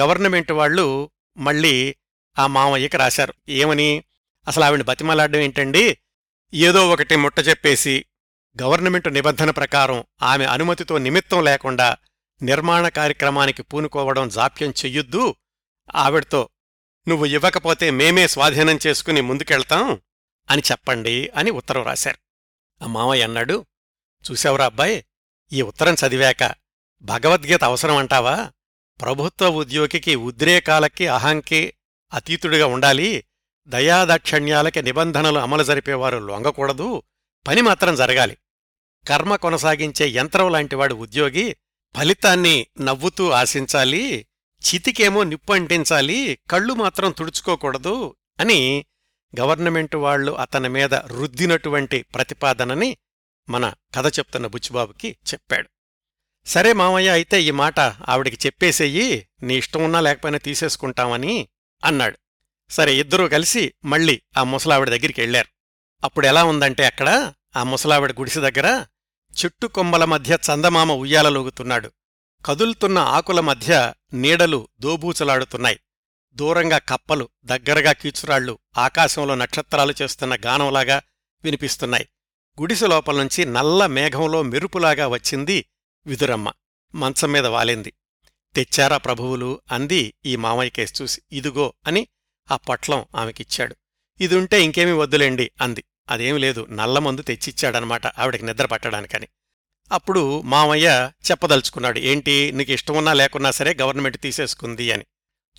గవర్నమెంట్ 0.01 0.53
వాళ్ళు 0.53 1.11
మళ్ళీ 1.37 1.97
ఆ 2.39 2.47
మామయ్యకి 2.47 2.97
రాశారు. 2.97 3.35
ఏమని? 3.49 4.05
అసలు 4.49 4.65
ఆవిడ 4.65 4.83
బతిమలాడడం 4.83 5.41
ఏంటండి? 5.41 5.99
ఏదో 6.55 6.91
ఒకటి 6.91 7.17
ముట్ట 7.17 7.39
చెప్పేసి 7.49 8.05
గవర్నమెంట్ 8.63 9.15
నిబంధన 9.15 9.51
ప్రకారం 9.51 10.05
ఆమె 10.23 10.45
అనుమతితో 10.45 10.99
నిమిత్తం 10.99 11.45
లేకుండా 11.45 11.97
నిర్మాణ 12.43 12.89
కార్యక్రమానికి 12.89 13.63
పూనుకోవడం 13.63 14.29
జాప్యం 14.29 14.71
చెయ్యొద్దు. 14.71 15.35
ఆవిడతో 15.95 16.49
నువ్వు 17.09 17.27
ఇవ్వకపోతే 17.27 17.91
మేమే 17.91 18.27
స్వాధీనం 18.27 18.79
చేసుకుని 18.87 19.21
ముందుకెళ్తాం 19.21 20.01
అని 20.51 20.63
చెప్పండి 20.71 21.31
అని 21.37 21.51
ఉత్తరం 21.51 21.83
రాశారు. 21.83 22.19
ఆ 22.85 22.87
మామయ్య 22.87 23.25
అన్నాడు 23.25 23.67
చూశావురా 24.31 24.65
అబ్బాయి 24.65 25.05
ఈ 25.53 25.63
ఉత్తరం 25.63 25.97
చదివాక 26.07 26.55
భగవద్గీత 27.03 27.65
అవసరం 27.65 27.97
అంటావా? 27.97 28.51
ప్రభుత్వ 29.01 29.49
ఉద్యోగికి 29.49 30.15
ఉద్రేకాలకి 30.15 31.07
అహంకి 31.07 31.75
అతీతుడిగా 32.15 32.67
ఉండాలి. 32.67 33.25
దయాదాక్షణ్యాలకి 33.67 34.83
నిబంధనలు 34.83 35.39
అమలు 35.39 35.63
జరిపేవారు 35.63 36.19
లొంగకూడదు. 36.19 37.03
పని 37.47 37.61
మాత్రం 37.61 37.97
జరగాలి. 37.97 38.37
కర్మ 39.09 39.37
కొనసాగించే 39.37 40.09
యంత్రం 40.09 40.53
లాంటివాడు 40.53 40.95
ఉద్యోగి 40.95 41.57
ఫలితాన్ని 41.97 42.67
నవ్వుతూ 42.81 43.31
ఆశించాలి. 43.31 44.27
చితికేమో 44.63 45.25
నిప్పు 45.25 45.53
అంటించాలి 45.53 46.39
కళ్ళు 46.51 46.75
మాత్రం 46.75 47.13
తుడుచుకోకూడదు 47.13 48.17
అని 48.41 48.85
గవర్నమెంట్ 49.41 49.97
వాళ్ళు 49.97 50.33
అతని 50.33 50.69
మీద 50.69 50.95
రుద్దినటువంటి 50.95 52.03
ప్రతిపాదనని 52.03 52.97
మన 53.49 53.73
కథ 53.95 54.07
చెప్తున్న 54.07 54.47
బుచ్చిబాబుకి 54.47 55.17
చెప్పాడు. 55.33 55.69
సరే 56.47 56.73
మామయ్య 56.73 57.11
అయితే 57.11 57.43
ఈ 57.43 57.51
మాట 57.51 57.81
ఆవిడికి 57.81 58.39
చెప్పేసేయి 58.47 59.29
నీ 59.43 59.57
ఇష్టం 59.57 59.85
ఉన్నా 59.85 60.01
లేకపోయినా 60.01 60.39
తీసేసుకుంటామని 60.39 61.49
అన్నాడు. 61.85 62.19
సరే 62.71 62.97
ఇద్దరూ 62.97 63.29
కలిసి 63.29 63.75
మళ్ళీ 63.85 64.23
ఆ 64.37 64.43
ముసలావిడ 64.45 64.89
దగ్గరికి 64.89 65.21
వెళ్ళారు 65.21 65.49
అప్పుడెలా 66.05 66.45
ఉందంటే 66.45 66.85
అక్కడ 66.85 67.33
ఆ 67.57 67.63
ముసలావిడ 67.63 68.13
గుడిసె 68.13 68.41
దగ్గర 68.41 68.85
చెట్టు 69.35 69.67
కొమ్మల 69.67 70.05
మధ్య 70.05 70.39
చందమామ 70.49 70.93
ఉయ్యాలలోగుతున్నాడు 70.93 71.93
కదులుతున్న 72.45 72.99
ఆకుల 72.99 73.41
మధ్య 73.41 73.95
నీడలు 74.13 74.69
దోబూచలాడుతున్నాయి. 74.81 75.81
దూరంగా 76.35 76.79
కప్పలు 76.79 77.29
దగ్గరగా 77.45 77.93
కీచురాళ్ళు 77.93 78.59
ఆకాశంలో 78.79 79.35
నక్షత్రాలు 79.35 79.95
చేస్తున్న 80.03 80.37
గానంలాగా 80.47 81.03
వినిపిస్తున్నాయి. 81.45 82.09
గుడిసె 82.61 82.87
లోపలనుంచి 82.87 83.45
నల్ల 83.45 83.87
మేఘంలో 83.87 84.43
మెరుపులాగా 84.43 85.07
వచ్చింది 85.07 85.67
విదురమ్మ. 86.07 86.53
మంచం 86.95 87.33
మీద 87.33 87.47
వాలింది. 87.47 87.93
తెచ్చారా 88.55 88.97
ప్రభువులు? 88.97 89.61
అంది 89.73 90.15
ఈ 90.27 90.37
మామయ్య 90.37 90.71
కేసు 90.71 91.03
చూసి. 91.03 91.23
ఇదిగో 91.33 91.75
అని 91.87 92.07
ఆ 92.51 92.57
పట్లం 92.57 93.05
ఆమెకిచ్చాడు. 93.17 93.77
ఇదుంటే 94.21 94.65
ఇంకేమీ 94.65 94.93
వద్దులేండి 94.93 95.51
అంది. 95.61 95.85
అదేం 96.11 96.37
లేదు 96.37 96.67
నల్లమందు 96.71 97.23
తెచ్చిచ్చాడనమాట 97.23 98.07
ఆవిడకి 98.07 98.47
నిద్ర 98.47 98.67
పట్టడానికని. 98.67 99.29
అప్పుడు 99.93 100.41
మామయ్య 100.41 101.11
చెప్పదలుచుకున్నాడు 101.31 101.99
ఏంటి 101.99 102.53
నీకు 102.53 102.73
ఇష్టమున్నా 102.73 103.13
లేకున్నా 103.13 103.51
సరే 103.51 103.77
గవర్నమెంట్ 103.83 104.19
తీసేసుకుంది 104.19 104.93
అని. 104.93 105.05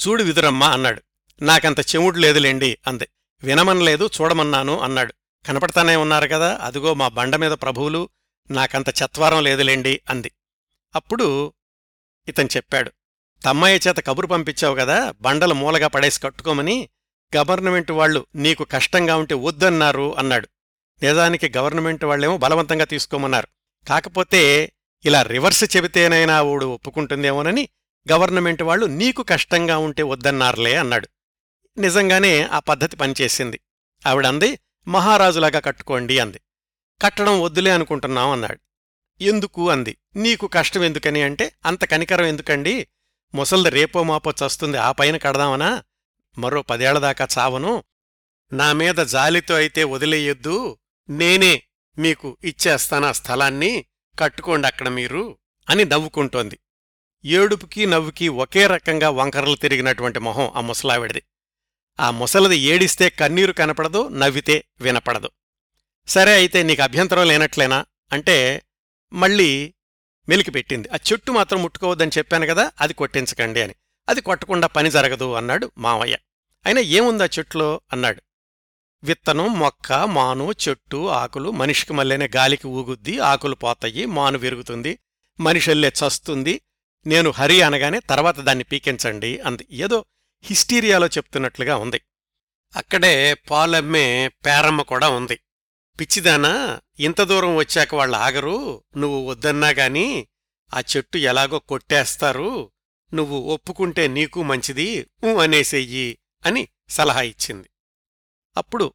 చూడు 0.07 0.23
విదురమ్మ 0.23 0.63
అన్నాడు. 0.63 1.01
నాకంత 1.41 1.79
చెవుడు 1.79 2.17
లేదులేండి 2.17 2.77
అంది. 2.87 3.07
వినమనలేదు 3.43 4.09
చూడమన్నాను 4.21 4.79
అన్నాడు. 4.79 5.13
కనపడతానే 5.47 5.95
ఉన్నారు 5.95 6.27
కదా 6.27 6.59
అదిగో 6.61 6.93
మా 6.93 7.07
బండ 7.07 7.35
మీద 7.35 7.51
ప్రభువులు 7.51 8.09
నాకంత 8.51 8.89
చత్వారం 8.89 9.43
లేదులేండి 9.43 10.01
అంది. 10.09 10.31
అప్పుడు 10.95 11.53
ఇతను 12.27 12.49
చెప్పాడు. 12.55 12.91
తమ్మయ్య 13.45 13.79
చేత 13.87 13.99
కబురు 13.99 14.27
పంపించావు 14.27 14.75
కదా 14.75 15.13
బండలు 15.21 15.53
మూలగా 15.53 15.87
పడేసి 15.87 16.19
కట్టుకోమని 16.19 16.89
గవర్నమెంట్ 17.35 17.91
వాళ్ళు 17.91 18.25
నీకు 18.35 18.63
కష్టంగా 18.63 19.15
ఉంటే 19.15 19.35
వద్దన్నారు 19.35 20.17
అన్నాడు. 20.17 20.47
నిజానికి 21.03 21.51
గవర్నమెంట్ 21.57 22.05
వాళ్ళేమో 22.05 22.37
బలవంతంగా 22.37 22.85
తీసుకోమన్నారు. 22.85 23.47
కాకపోతే 23.87 24.71
ఇలా 25.05 25.21
రివర్స్ 25.21 25.77
చెబితేనైనా 25.77 26.41
ఊడు 26.41 26.65
ఒప్పుకుంటుందేమోనని 26.65 27.69
గవర్నమెంట్ 28.11 28.63
వాళ్ళు 28.63 28.85
నీకు 28.85 29.23
కష్టంగా 29.23 29.77
ఉంటే 29.77 30.03
వద్దన్నారులే 30.03 30.75
అన్నాడు. 30.75 31.07
నిజంగానే 31.77 32.43
ఆ 32.43 32.59
పద్ధతి 32.59 32.95
పనిచేసింది. 32.95 33.59
ఆవిడంది 34.07 34.59
మహారాజులాగా 34.87 35.59
కట్టుకోండి 35.59 36.19
అంది. 36.19 36.41
కట్టడం 37.01 37.41
వద్దులే 37.41 37.71
అనుకుంటున్నాం 37.71 38.29
అన్నాడు. 38.29 38.59
ఎందుకు? 39.23 39.69
అంది. 39.69 39.97
నీకు 40.15 40.47
కష్టం 40.47 40.83
ఎందుకని 40.83 41.21
అంటే 41.21 41.53
అంత 41.65 41.85
కనికరం 41.85 42.25
ఎందుకండి? 42.25 42.87
ముసల్ది 43.35 43.69
రేపో 43.69 44.03
మాపో 44.03 44.31
చస్తుంది 44.31 44.77
ఆ 44.77 44.91
పైన 44.91 45.17
కడదామనా? 45.17 45.83
మరో 46.37 46.61
పదేళ్ళదాకా 46.61 47.27
చావను. 47.37 47.83
నా 48.53 48.73
మీద 48.73 48.95
జాలితో 48.95 49.55
అయితే 49.55 49.83
వదిలేయొద్దు. 49.83 50.77
నేనే 51.09 51.63
మీకు 52.01 52.37
ఇచ్చేస్తాన 52.43 53.11
స్థలాన్ని 53.11 53.85
కట్టుకోండి 54.19 54.67
అక్కడ 54.67 54.89
మీరు 54.89 55.37
అని 55.69 55.85
నవ్వుకుంటోంది. 55.85 56.59
ఏడుపుకి 57.25 57.85
నవ్వుకి 57.85 58.27
ఒకే 58.27 58.67
రకంగా 58.67 59.09
వంకరలు 59.09 59.55
తిరిగినటువంటి 59.55 60.19
మొహం 60.19 60.51
ఆ 60.55 60.61
ముసలావిడిది. 60.61 61.23
ఆ 61.99 62.11
ముసలది 62.11 62.57
ఏడిస్తే 62.57 63.09
కన్నీరు 63.09 63.51
కనపడదు 63.51 64.07
నవ్వితే 64.07 64.65
వినపడదు. 64.81 65.29
సరే 66.07 66.33
అయితే 66.33 66.63
నీకు 66.63 66.81
అభ్యంతరం 66.81 67.27
లేనట్లేనా? 67.27 67.85
అంటే 68.11 68.61
మళ్ళీ 69.13 69.73
మెలికి 70.29 70.51
పెట్టింది. 70.51 70.89
ఆ 70.89 70.97
చెట్టు 71.11 71.31
మాత్రం 71.31 71.61
ముట్టుకోవద్దని 71.61 72.11
చెప్పాను 72.17 72.47
కదా 72.47 72.71
అది 72.81 72.93
కొట్టించకండి 72.93 73.61
అని. 73.61 73.75
అది 74.09 74.21
కొట్టకుండా 74.21 74.67
పని 74.67 74.91
జరగదు 74.91 75.33
అన్నాడు 75.33 75.71
మావయ్య. 75.77 76.17
అయినా 76.65 76.81
ఏముంది 76.81 77.23
ఆ 77.23 77.27
చెట్టులో? 77.39 77.81
అన్నాడు. 77.91 78.21
విత్తనం 79.03 79.59
మొక్క 79.59 79.93
మాను 79.93 80.51
చెట్టు 80.51 81.07
ఆకులు 81.09 81.51
మనిషికి 81.51 81.93
మళ్ళీనే 81.93 82.29
గాలికి 82.35 82.67
ఊగుద్ది 82.67 83.19
ఆకులు 83.19 83.55
పోతాయి 83.55 84.05
మాను 84.05 84.37
విరుగుతుంది 84.37 84.99
మనిషిల్లే 85.39 85.87
చస్తుంది. 85.87 86.61
నేను 87.07 87.29
హరి 87.31 87.61
అనగానే 87.61 87.99
తర్వాత 87.99 88.39
దాన్ని 88.39 88.63
పీకించండి 88.63 89.39
అంది. 89.39 89.67
ఏదో 89.71 90.05
హిస్టీరియాలో 90.43 91.07
చెప్తున్నట్లుగా 91.07 91.75
ఉంది. 91.75 92.01
అక్కడే 92.75 93.33
పాలమ్మే 93.33 94.27
పేరమ్మ 94.27 94.81
కూడా 94.81 95.09
ఉంది. 95.09 95.39
పిచ్చిదానా 95.99 96.81
ఇంత 96.99 97.21
దూరం 97.21 97.55
వచ్చాక 97.55 97.95
వాళ్ళు 97.95 98.17
ఆగరు. 98.17 98.83
నువ్వు 98.97 99.29
వద్దన్నా 99.29 99.69
గాని 99.69 100.27
ఆ 100.73 100.81
చెట్టు 100.97 101.17
ఎలాగో 101.17 101.59
కొట్టేస్తారు. 101.59 102.71
నువ్వు 103.13 103.39
ఒప్పుకుంటే 103.39 104.07
నీకు 104.07 104.43
మంచిది. 104.43 105.05
ఊ 105.23 105.37
అనేసేయ్యి 105.37 106.17
అని 106.45 106.67
సలహా 106.89 107.21
ఇచ్చింది. 107.21 107.70
అప్పుడు 108.57 108.93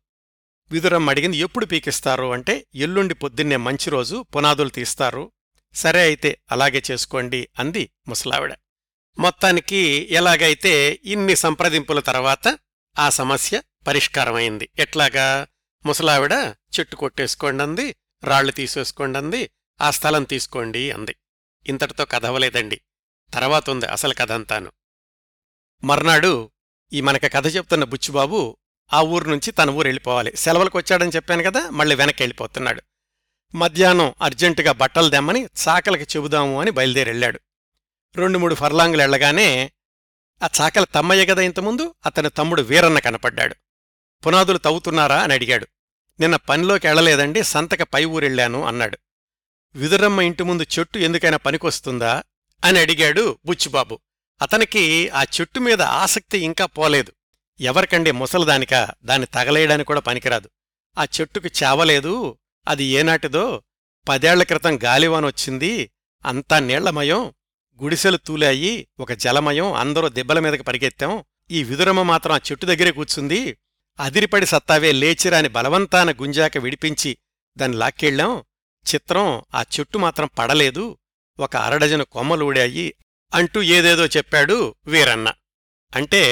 విదురమ్మ 0.70 1.10
అడిగింది 1.10 1.36
ఎప్పుడు 1.36 1.66
పీకిస్తారు? 1.66 2.32
అంటే 2.32 2.66
ఎల్లుండి 2.74 3.14
పొద్దున్నే 3.14 3.56
మంచి 3.56 3.90
రోజు 3.90 4.26
పునాదులు 4.36 4.68
తీస్తారు. 4.68 5.32
సరే 5.74 6.00
అయితే 6.00 6.38
అలాగే 6.50 6.82
చేసుకోండి 6.90 7.48
అంది 7.58 7.90
ముసలావిడ. 8.08 8.54
మొత్తానికి 9.18 10.08
ఎలాగైతే 10.10 11.00
ఇన్ని 11.04 11.36
సంప్రదింపుల 11.36 12.00
తర్వాత 12.00 12.58
ఆ 12.98 13.10
సమస్య 13.10 13.62
పరిష్కారమైంది. 13.86 14.68
ఎట్లాగా? 14.78 15.46
ముసలావిడ 15.86 16.32
చెట్టు 16.78 16.96
కొట్టేసుకోండి 16.96 17.62
అంది 17.62 17.96
రాళ్ళు 18.24 18.52
తీసేసుకోండి 18.52 19.18
అంది 19.18 19.50
ఆ 19.80 19.90
స్థలం 19.90 20.24
తీసుకోండి 20.24 20.90
అంది. 20.90 21.16
ఇంతటితో 21.66 22.04
కథవలేదండి 22.04 22.80
తర్వాత 23.34 23.70
ఉంది 23.70 23.86
అసలు 23.86 24.14
కథ 24.14 24.32
అంతాను. 24.32 24.72
మర్నాడు 25.84 26.50
ఈ 26.92 27.00
మనక 27.00 27.34
కథ 27.34 27.56
చెప్తున్న 27.56 27.84
బుచ్చిబాబు 27.84 28.56
ఆ 28.92 29.02
ఊరు 29.02 29.30
నుంచి 29.30 29.50
తన 29.50 29.70
ఊరు 29.70 29.86
వెళ్ళిపోవాలి. 29.86 30.36
సెలవులకు 30.36 30.78
వచ్చాడని 30.78 31.10
చెప్పాను 31.16 31.42
కదా 31.42 31.70
మళ్ళీ 31.70 31.94
వెనక్కి 31.94 32.22
వెళ్ళిపోతున్నాడు. 32.22 32.82
మధ్యాహ్నం 33.54 34.14
అర్జెంటుగా 34.22 34.72
బట్టలు 34.72 35.08
దెమ్మని 35.08 35.44
చాకలకి 35.44 36.16
చెబుదాము 36.16 36.60
అని 36.60 36.70
బయలుదేరి 36.70 37.10
వెళ్ళాడు 37.10 37.40
రెండు 38.16 38.38
మూడు 38.38 38.54
ఫర్లాంగులు 38.54 39.02
వెళ్ళగానే 39.02 39.72
ఆ 40.42 40.48
చాకల 40.60 40.84
తమ్మయ్య 40.84 41.26
కదా 41.26 41.42
ఇంతముందు 41.42 41.94
అతని 42.06 42.30
తమ్ముడు 42.30 42.62
వీరన్న 42.62 42.98
కనపడ్డాడు. 42.98 43.56
పునాదులు 44.26 44.58
తవ్వుతున్నారా 44.58 45.22
అని 45.22 45.34
అడిగాడు. 45.34 45.66
నిన్న 46.20 46.36
పనిలోకి 46.36 46.86
వెళ్ళలేదండి 46.86 47.42
సంతక 47.42 47.82
పై 47.82 48.04
ఊరెళ్ళాను 48.04 48.64
అన్నాడు. 48.64 48.98
విదురమ్మ 49.74 50.20
ఇంటి 50.20 50.42
ముందు 50.42 50.62
చెట్టు 50.62 50.98
ఎందుకైనా 50.98 51.36
పనికొస్తుందా 51.36 52.22
అని 52.64 52.78
అడిగాడు 52.80 53.38
బుచ్చిబాబు. 53.46 53.98
అతనికి 54.42 55.08
ఆ 55.08 55.22
చెట్టు 55.22 55.60
మీద 55.60 55.82
ఆసక్తి 55.82 56.38
ఇంకా 56.38 56.66
పోలేదు. 56.66 57.12
ఎవరికండి 57.60 58.12
ముసలదానికా? 58.12 58.92
దాన్ని 59.04 59.26
తగలేయడానికి 59.26 59.86
కూడా 59.86 60.00
పనికిరాదు. 60.00 60.50
ఆ 60.98 61.06
చెట్టుకి 61.20 61.64
చావలేదు 61.64 62.38
అది 62.68 62.84
ఏనాటిదో 62.84 63.62
పదేళ్ళ 64.08 64.42
క్రితం 64.42 64.78
గాలివానొచ్చింది 64.84 65.90
అంతా 66.24 66.58
నీళ్ళమయం 66.58 67.32
గుడిసెలు 67.82 68.16
తూలాయి 68.16 68.88
ఒక 69.00 69.12
జలమయం 69.12 69.72
అందరూ 69.72 70.08
దెబ్బల 70.08 70.38
మీదకి 70.38 70.62
పరిగెత్తాం 70.62 71.24
ఈ 71.50 71.64
విదురమ్మ 71.64 72.02
మాత్రం 72.02 72.32
ఆ 72.32 72.38
చెట్టు 72.50 72.66
దగ్గరే 72.66 72.90
కూర్చుంది 72.90 73.58
అదిరిపడి 74.00 74.46
సత్తావే 74.46 74.92
లేచిరాని 74.92 75.48
బలవంతాన 75.48 76.10
గుంజాక 76.10 76.58
విడిపించి 76.58 77.18
దాన్ని 77.56 77.78
లాక్కెళ్ళాం 77.78 78.44
చిత్రం 78.86 79.42
ఆ 79.54 79.64
చెట్టు 79.80 79.98
మాత్రం 79.98 80.30
పడలేదు 80.38 80.98
ఒక 81.40 81.56
అరడజను 81.56 82.04
కొమ్మలూడాయి 82.04 82.94
అంటూ 83.34 83.62
ఏదేదో 83.62 84.06
చెప్పాడు 84.06 84.74
వీరన్న. 84.86 85.32
అంటే 85.96 86.22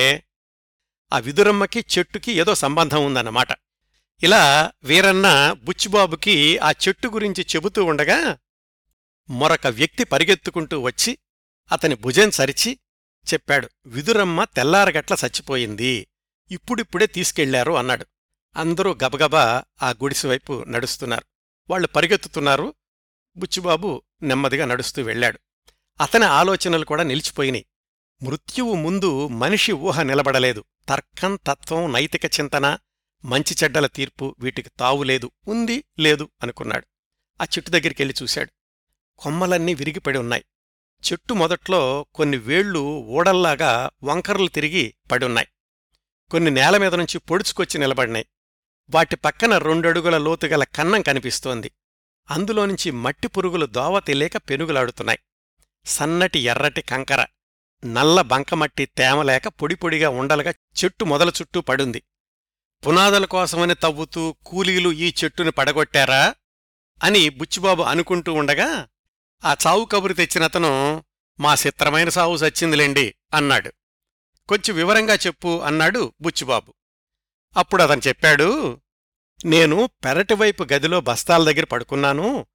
ఆ 1.15 1.19
విదురమ్మకి 1.19 1.85
చెట్టుకి 1.99 2.33
ఏదో 2.33 2.55
సంబంధం 2.55 3.07
ఉందన్నమాట. 3.07 3.49
ఇలా 4.23 4.73
వీరన్న 4.85 5.57
బుచ్చిబాబుకి 5.63 6.59
ఆ 6.59 6.71
చెట్టు 6.71 7.09
గురించి 7.09 7.47
చెబుతూ 7.57 7.85
ఉండగా 7.85 8.39
మరొక 9.31 9.67
వ్యక్తి 9.67 10.05
పరిగెత్తుకుంటూ 10.05 10.81
వచ్చి 10.81 11.19
అతని 11.73 11.95
భుజం 11.95 12.31
సరిచి 12.31 12.79
చెప్పాడు 13.35 13.69
విదురమ్మ 13.87 14.45
తెల్లారగట్ల 14.45 15.15
చచ్చిపోయింది. 15.25 16.09
ఇప్పుడిప్పుడే 16.51 17.07
తీసుకెళ్ళారు 17.07 17.73
అన్నాడు. 17.73 18.07
అందరూ 18.57 18.99
గబగబా 19.05 19.63
ఆ 19.83 19.91
గుడిసెవైపు 19.91 20.65
నడుస్తున్నారు. 20.69 21.25
వాళ్ళు 21.71 21.89
పరిగెత్తుతున్నారు. 21.89 22.75
బుచ్చిబాబు 23.37 24.03
నెమ్మదిగా 24.23 24.67
నడుస్తూ 24.67 25.03
వెళ్ళాడు. 25.03 25.41
అతని 26.01 26.25
ఆలోచనలు 26.25 26.85
కూడా 26.85 27.03
నిలిచిపోయినాయి. 27.03 27.67
మృత్యువు 28.23 28.75
ముందు 28.75 29.29
మనిషి 29.29 29.73
ఊహ 29.73 30.03
నిలబడలేదు. 30.03 30.65
తర్కం 30.89 31.39
తత్వం 31.47 31.93
నైతిక 31.93 32.25
చింతన 32.25 32.79
మంచి 33.25 33.57
చెడ్డల 33.65 33.87
తీర్పు 33.87 34.37
వీటికి 34.39 34.71
తావులేదు 34.79 35.31
ఉంది 35.49 35.85
లేదు 35.99 36.31
అనుకున్నాడు. 36.43 36.87
ఆ 37.43 37.45
చెట్టు 37.45 37.71
దగ్గరికెళ్ళి 37.71 38.15
చూశాడు. 38.23 38.53
కొమ్మలన్నీ 39.19 39.75
విరిగిపడి 39.75 40.19
ఉన్నాయి. 40.19 40.45
చెట్టు 41.13 41.35
మొదట్లో 41.35 42.07
కొన్ని 42.15 42.37
వేళ్ళు 42.37 42.79
ఊడల్లాగా 42.99 43.91
వంకర్లు 44.05 44.49
తిరిగి 44.49 44.95
పడున్నాయి 45.11 45.49
కొన్ని 46.31 46.51
నేల 46.51 46.77
మీద 46.77 46.95
నుంచి 46.95 47.19
పొడుచుకొచ్చి 47.19 47.81
నిలబడినాయి. 47.81 48.27
వాటి 48.91 49.17
పక్కన 49.17 49.59
రెండడుగుల 49.59 50.19
లోతుగల 50.19 50.65
కన్నం 50.65 51.03
కనిపిస్తోంది. 51.03 51.73
అందులోనుంచి 52.31 52.91
మట్టి 52.91 53.29
పురుగులు 53.29 53.67
దోవ 53.67 54.01
తెలియక 54.01 54.37
పెనుగులాడుతున్నాయి. 54.37 55.19
సన్నటి 55.87 56.39
ఎర్రటి 56.39 56.83
కంకర. 56.83 57.27
నల్ల 57.85 58.21
బంకమట్టి 58.21 58.87
తేమలేక 58.87 59.49
పొడిపొడిగా 59.49 60.09
ఉండలుగా 60.09 60.51
చెట్టు 60.51 61.05
మొదల 61.05 61.29
చుట్టూ 61.29 61.61
పడుంది. 61.61 62.03
పునాదుల 62.87 63.25
కోసమని 63.25 63.75
తవ్వుతూ 63.75 64.35
కూలీలు 64.47 64.91
ఈ 64.91 65.15
చెట్టుని 65.25 65.51
పడగొట్టారా? 65.51 66.35
అని 67.05 67.29
బుచ్చిబాబు 67.29 67.83
అనుకుంటూ 67.83 68.33
ఉండగా 68.33 68.89
ఆ 69.45 69.57
చావు 69.67 69.85
కబురు 69.85 70.13
తెచ్చినతను 70.13 71.05
మా 71.41 71.55
చిత్రమైన 71.55 72.09
సావు 72.09 72.37
సచ్చిందిలేండి 72.37 73.15
అన్నాడు. 73.35 73.73
కొంచెం 74.49 74.77
వివరంగా 74.77 75.15
చెప్పు 75.15 75.61
అన్నాడు 75.61 76.13
బుచ్చిబాబు. 76.21 76.75
అప్పుడు 77.57 77.83
అతను 77.83 78.01
చెప్పాడు 78.09 78.81
నేను 79.45 79.91
పెరటివైపు 80.05 80.67
గదిలో 80.73 81.01
బస్తాల 81.01 81.53
దగ్గర 81.53 81.65
పడుకున్నాను. 81.65 82.47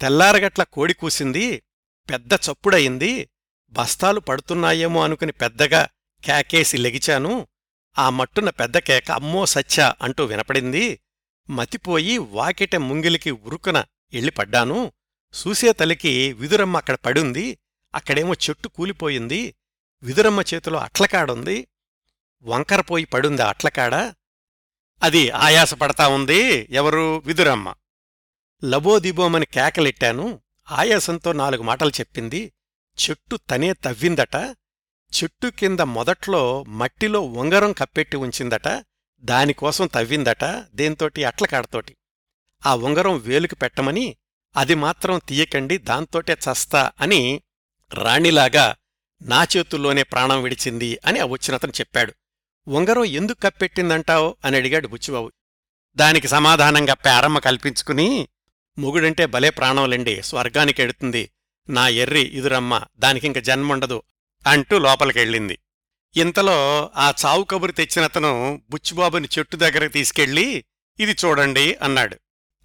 తెల్లారగట్ల 0.00 0.62
కోడి 0.62 0.94
కూసింది 0.94 1.62
పెద్ద 2.10 2.32
చప్పుడయింది. 2.32 3.28
బస్తాలు 3.72 4.20
పడుతున్నాయేమో 4.20 5.04
అనుకుని 5.04 5.32
పెద్దగా 5.32 5.88
కేకేసి 6.24 6.76
లెగిచాను. 6.76 7.46
ఆ 7.98 8.10
మట్టున 8.10 8.50
పెద్ద 8.50 8.78
కేక 8.78 9.10
అమ్మో 9.10 9.46
సచ్చా 9.46 9.94
అంటూ 10.02 10.24
వినపడింది. 10.24 11.00
మతిపోయి 11.50 12.18
వాకిట 12.18 12.76
ముంగిలికి 12.76 13.30
ఉరుకున 13.30 13.84
ఎళ్ళిపడ్డాను 14.12 14.92
చూసే 15.32 15.72
తలికి 15.72 16.32
విదురమ్మ 16.32 16.76
అక్కడ 16.76 16.94
పడుంది. 16.94 17.58
అక్కడేమో 17.94 18.32
చెట్టు 18.32 18.68
కూలిపోయింది. 18.68 19.54
విదురమ్మ 20.02 20.40
చేతిలో 20.54 20.78
అట్లకాడుంది. 20.78 21.68
వంకరపోయి 22.42 23.04
పడుంది 23.04 23.42
అట్లకాడ. 23.42 23.94
అది 25.02 25.30
ఆయాసపడతా 25.30 26.08
ఉంది. 26.08 26.66
ఎవరు? 26.70 27.22
విదురమ్మ. 27.26 27.74
లబోదిబోమని 28.64 29.46
కేకలెట్టాను. 29.46 30.40
ఆయాసంతో 30.70 31.32
నాలుగు 31.32 31.62
మాటలు 31.62 31.90
చెప్పింది. 31.90 32.52
చెట్టు 33.00 33.36
తనే 33.36 33.72
తవ్విందట 33.72 34.36
చెట్టు 35.12 35.46
కింద 35.46 35.80
మొదట్లో 35.80 36.62
మట్టిలో 36.62 37.20
ఉంగరం 37.20 37.72
కప్పెట్టి 37.72 38.16
ఉంచిందట 38.16 38.84
దానికోసం 39.20 39.86
తవ్విందట 39.86 40.44
దేంతోటి 40.74 41.24
అట్లకాడతోటి. 41.24 41.96
ఆ 42.66 42.74
ఉంగరం 42.76 43.18
వేలుకి 43.18 43.56
పెట్టమని 43.56 44.16
అది 44.56 44.74
మాత్రం 44.74 45.20
తీయకండి 45.28 45.78
దాంతోటే 45.78 46.32
చస్తా 46.32 46.92
అని 47.00 47.42
రాణిలాగా 47.94 48.76
నా 49.22 49.46
చేతుల్లోనే 49.56 50.02
ప్రాణం 50.02 50.42
విడిచింది 50.42 50.98
అని 51.06 51.18
ఆ 51.18 51.24
వచ్చినతను 51.24 51.70
చెప్పాడు. 51.70 52.14
ఉంగరం 52.68 53.04
ఎందుకు 53.04 53.40
కప్పెట్టిందంటావు? 53.40 54.36
అని 54.44 54.56
అడిగాడు 54.56 54.88
బుచ్చిబాబు. 54.88 55.32
దానికి 55.96 56.28
సమాధానంగా 56.28 56.94
పేరమ్మ 56.94 57.38
కల్పించుకుని 57.38 58.28
మొగుడంటే 58.78 59.26
భలే 59.26 59.50
ప్రాణంలండి 59.50 60.22
స్వర్గానికి 60.22 60.82
ఎడుతుంది 60.82 61.30
నా 61.68 61.88
ఎర్రి 61.88 62.20
ఇదురమ్మ 62.20 62.80
దానికింక 62.98 63.38
జన్ముండదు 63.38 64.02
అంటూ 64.46 64.78
లోపలికెళ్ళింది. 64.78 65.58
ఇంతలో 66.16 66.90
ఆ 66.96 67.12
చావు 67.24 67.44
కబురు 67.44 67.72
తెచ్చినతను 67.72 68.62
బుచ్చిబాబుని 68.70 69.28
చెట్టు 69.38 69.56
దగ్గరకు 69.56 69.92
తీసుకెళ్ళి 69.92 70.64
ఇది 71.00 71.12
చూడండి 71.12 71.74
అన్నాడు. 71.74 72.18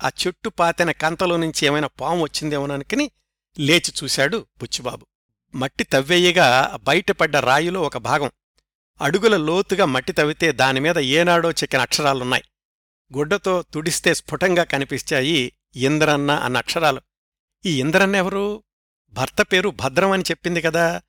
ఆ 0.03 0.09
చెట్టు 0.27 0.49
పాతెన 0.49 0.91
కంతలో 0.91 1.37
నుంచి 1.37 1.65
ఏమైనా 1.65 1.87
పాము 1.87 2.23
వచ్చిందేమోననుకుని 2.23 3.11
లేచి 3.59 3.93
చూశాడు 4.03 4.37
బుచ్చిబాబు. 4.59 5.05
మట్టి 5.55 5.83
తవ్వేయగా 5.83 6.79
బయటపడ్డ 6.83 7.37
రాయిలో 7.37 7.81
ఒక 7.81 7.97
భాగం. 7.97 8.31
అడుగుల 9.01 9.37
లోతుగా 9.37 9.85
మట్టి 9.85 10.13
తవ్వితే 10.13 10.51
దానిమీద 10.51 10.97
ఏనాడో 10.97 11.51
చెక్కిన 11.51 11.79
అక్షరాలున్నాయి. 11.79 12.43
గుడ్డతో 13.17 13.61
తుడిస్తే 13.73 14.13
స్ఫుటంగా 14.13 14.63
కనిపిస్తాయి 14.63 15.53
ఇంద్రన్న 15.75 16.31
అన్న 16.31 16.57
అక్షరాలు. 16.57 17.01
ఈ 17.65 17.79
ఇంద్రన్నెవరు 17.79 18.63
భర్త 19.09 19.41
పేరు 19.41 19.69
భద్రం 19.69 20.11
అని 20.11 20.23
చెప్పింది 20.23 20.61
కదా. 20.61 21.01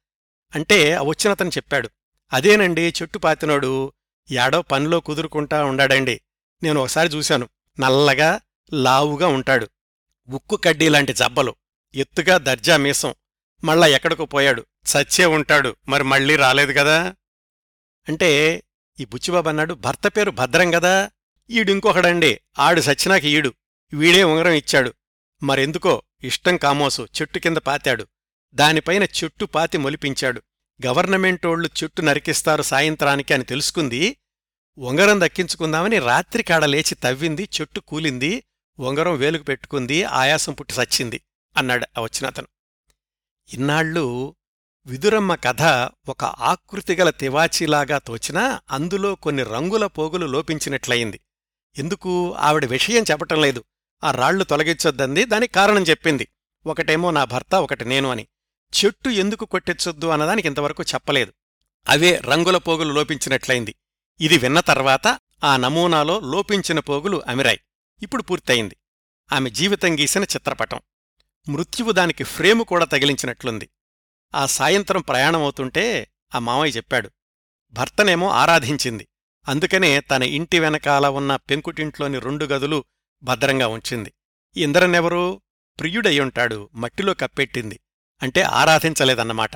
అంటే 0.55 0.99
వచ్చినతను 0.99 1.49
చెప్పాడు. 1.49 1.91
అదేనండి 2.33 2.95
చెట్టు 3.03 3.19
పాతినోడు 3.19 3.93
యాడో 4.31 4.63
పనిలో 4.63 5.01
కుదురుకుంటా 5.01 5.65
ఉండాడండి. 5.65 6.21
నేను 6.63 6.81
ఒకసారి 6.81 7.09
చూశాను. 7.09 7.49
నల్లగా 7.81 8.41
లావుగా 8.73 9.27
ఉంటాడు. 9.27 9.69
ఉక్కు 10.29 10.57
కడ్డీలాంటి 10.57 11.13
జబ్బలు. 11.13 11.55
ఎత్తుగా 11.95 12.39
దర్జా 12.39 12.77
మీసం. 12.77 13.15
మళ్ళా 13.65 13.87
ఎక్కడికో 13.87 14.27
పోయాడు. 14.27 14.67
చచ్చే 14.97 15.25
ఉంటాడు. 15.27 15.77
మరి 15.89 16.05
మళ్ళీ 16.05 16.37
రాలేదు 16.37 16.73
కదా. 16.73 17.15
అంటే 18.09 18.63
ఈ 19.01 19.05
బుచ్చిబాబు 19.05 19.49
అన్నాడు 19.49 19.75
భర్త 19.75 20.09
పేరు 20.09 20.31
భద్రం 20.31 20.75
గదా 20.75 21.11
ఈడింకొకడండి 21.51 22.41
ఆడు 22.59 22.81
సచ్చినాక 22.81 23.25
ఈడు. 23.25 23.53
వీడే 23.93 24.25
ఉంగరం 24.25 24.53
ఇచ్చాడు. 24.53 24.95
మరెందుకో? 25.43 26.03
ఇష్టం 26.25 26.57
కామోసు 26.57 27.09
చెట్టు 27.21 27.39
కింద 27.39 27.57
పాతాడు. 27.57 28.07
దానిపైన 28.55 29.03
చెట్టు 29.03 29.45
పాతి 29.45 29.79
మొలిపించాడు. 29.79 30.43
గవర్నమెంటోళ్ళు 30.87 31.71
చెట్టు 31.83 32.03
నరికిస్తారు 32.03 32.63
సాయంత్రానికి 32.63 33.35
అని 33.35 33.45
తెలుసుకుంది. 33.45 34.17
ఉంగరం 34.79 35.21
దక్కించుకుందామని 35.21 35.99
రాత్రికాడ 35.99 36.65
లేచి 36.65 36.95
తవ్వింది 36.95 37.49
చెట్టు 37.61 37.81
కూలింది 37.81 38.45
ఉంగరం 38.79 39.17
వేలుకు 39.17 39.43
పెట్టుకుంది 39.43 40.05
ఆయాసం 40.05 40.53
పుట్టి 40.53 40.75
సచ్చింది 40.75 41.21
అన్నాడు 41.57 41.87
ఆ 41.99 42.01
వచ్చినతను. 42.01 42.47
ఇన్నాళ్ళు 43.55 44.35
విదురమ్మ 44.87 45.35
కథ 45.35 45.63
ఒక 46.09 46.25
ఆకృతిగల 46.25 47.11
తివాచీలాగా 47.11 47.99
తోచినా 47.99 48.61
అందులో 48.71 49.15
కొన్ని 49.15 49.43
రంగుల 49.43 49.87
పోగులు 49.87 50.27
లోపించినట్లయింది. 50.27 51.21
ఎందుకు? 51.77 52.35
ఆవిడ 52.35 52.65
విషయం 52.65 53.05
చెప్పటం 53.11 53.41
లేదు. 53.41 53.65
ఆ 54.05 54.11
రాళ్ళు 54.11 54.45
తొలగించొద్దంది. 54.45 55.25
దానికి 55.25 55.53
కారణం 55.53 55.83
చెప్పింది. 55.83 56.29
ఒకటేమో 56.67 57.11
నా 57.11 57.25
భర్త 57.25 57.55
ఒకటి 57.55 57.85
నేను 57.85 58.11
అని. 58.11 58.27
చెట్టు 58.85 59.09
ఎందుకు 59.09 59.45
కొట్టించొద్దు 59.45 60.07
అన్నదానికి 60.07 60.49
ఇంతవరకు 60.49 60.83
చెప్పలేదు. 60.83 61.33
అవే 61.89 62.17
రంగుల 62.17 62.57
పోగులు 62.57 62.93
లోపించినట్లయింది. 62.93 63.75
ఇది 64.21 64.39
విన్న 64.39 64.61
తర్వాత 64.61 65.19
ఆ 65.45 65.57
నమూనాలో 65.57 66.21
లోపించిన 66.21 66.81
పోగులు 66.81 67.23
అమిరాయి. 67.27 67.61
ఇప్పుడు 68.03 68.23
పూర్తయింది. 68.23 68.77
ఆమె 69.33 69.51
జీవితం 69.51 69.99
గీసిన 69.99 70.23
చిత్రపటం. 70.23 70.81
మృత్యువు 71.49 71.93
దానికి 71.93 72.25
ఫ్రేము 72.25 72.65
కూడా 72.65 72.85
తగిలించినట్లుంది. 72.85 73.69
ఆ 74.35 74.47
సాయంత్రం 74.47 75.01
ప్రయాణమవుతుంటే 75.01 76.11
ఆ 76.35 76.39
మామయ్య 76.39 76.77
చెప్పాడు. 76.77 77.11
భర్తనేమో 77.73 78.29
ఆరాధించింది. 78.29 79.09
అందుకనే 79.49 80.01
తన 80.01 80.23
ఇంటి 80.23 80.61
వెనకాల 80.61 81.07
ఉన్న 81.07 81.37
పెంకుటింట్లోని 81.37 82.19
రెండు 82.19 82.45
గదులు 82.45 82.85
భద్రంగా 83.23 83.67
ఉంచింది. 83.67 84.13
ఇంద్రనెవరూ 84.57 85.43
ప్రియుడయ్యుంటాడు 85.81 86.71
మట్టిలో 86.75 87.15
కప్పెట్టింది. 87.15 87.81
అంటే 88.23 88.43
ఆరాధించలేదన్నమాట. 88.43 89.51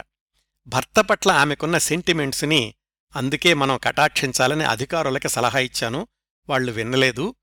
భర్త 0.66 1.01
పట్ల 1.01 1.31
ఆమెకున్న 1.31 1.79
సెంటిమెంట్స్ని 1.79 2.75
అందుకే 3.16 3.55
మనం 3.55 3.79
కటాక్షించాలని 3.79 4.64
అధికారులకి 4.64 5.29
సలహా 5.29 5.59
ఇచ్చాను. 5.59 6.09
వాళ్ళు 6.48 6.72
వినలేదు 6.72 7.35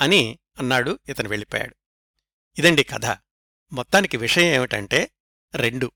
అని 0.00 0.38
అన్నాడు 0.58 0.98
ఇతను 1.08 1.28
వెళ్ళిపోయాడు. 1.28 1.76
ఇదండి 2.58 2.82
కథ. 2.82 3.06
మొత్తానికి 3.72 4.16
విషయం 4.16 4.44
ఏమిటంటే 4.44 5.10
రెండు. 5.54 5.92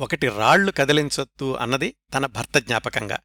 ఒకటి 0.00 0.28
రాళ్ళు 0.28 0.72
కదిలించొద్దు 0.72 1.54
అన్నది 1.54 1.96
తన 2.14 2.26
భర్త 2.26 2.58
జ్ఞాపకంగా. 2.58 3.18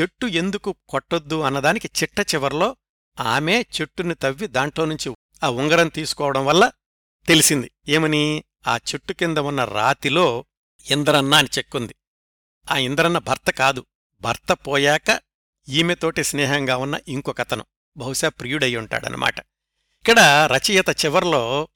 చెట్టు 0.00 0.26
ఎందుకు 0.26 0.74
కొట్టొద్దు 0.88 1.40
అన్నదానికి 1.40 1.90
చిట్ట 2.02 2.34
చివర్లో 2.34 2.76
ఆమె 3.20 3.60
చెట్టుని 3.60 4.14
తవ్వి 4.14 4.46
దాంట్లో 4.46 4.84
నుంచి 4.84 5.16
ఆ 5.44 5.50
ఉంగరం 5.50 5.88
తీసుకోవడం 5.88 6.46
వల్ల 6.46 6.70
తెలిసింది. 7.28 7.70
ఏమని? 7.88 8.44
ఆ 8.66 8.76
చెట్టు 8.76 9.12
కింద 9.12 9.38
ఉన్న 9.38 9.64
రాతిలో 9.64 10.44
ఇంద్రన్న 10.90 11.34
అని 11.34 11.48
చెక్కుంది. 11.58 11.94
ఆ 12.70 12.76
ఇంద్రన్న 12.76 13.18
భర్త 13.18 13.50
కాదు. 13.50 13.86
భర్త 14.20 14.52
పోయాక 14.52 15.20
ఈమెతోటి 15.68 16.24
స్నేహంగా 16.24 16.76
ఉన్న 16.76 16.98
ఇంకొకతను 17.08 17.64
బహుశా 17.96 18.28
ప్రియుడయ్యుంటాడనమాట 18.28 19.38
ఉంటాడనమాట 19.38 19.38
ఇక్కడ 19.98 20.50
రచయిత 20.52 21.04
చివర్లో 21.04 21.68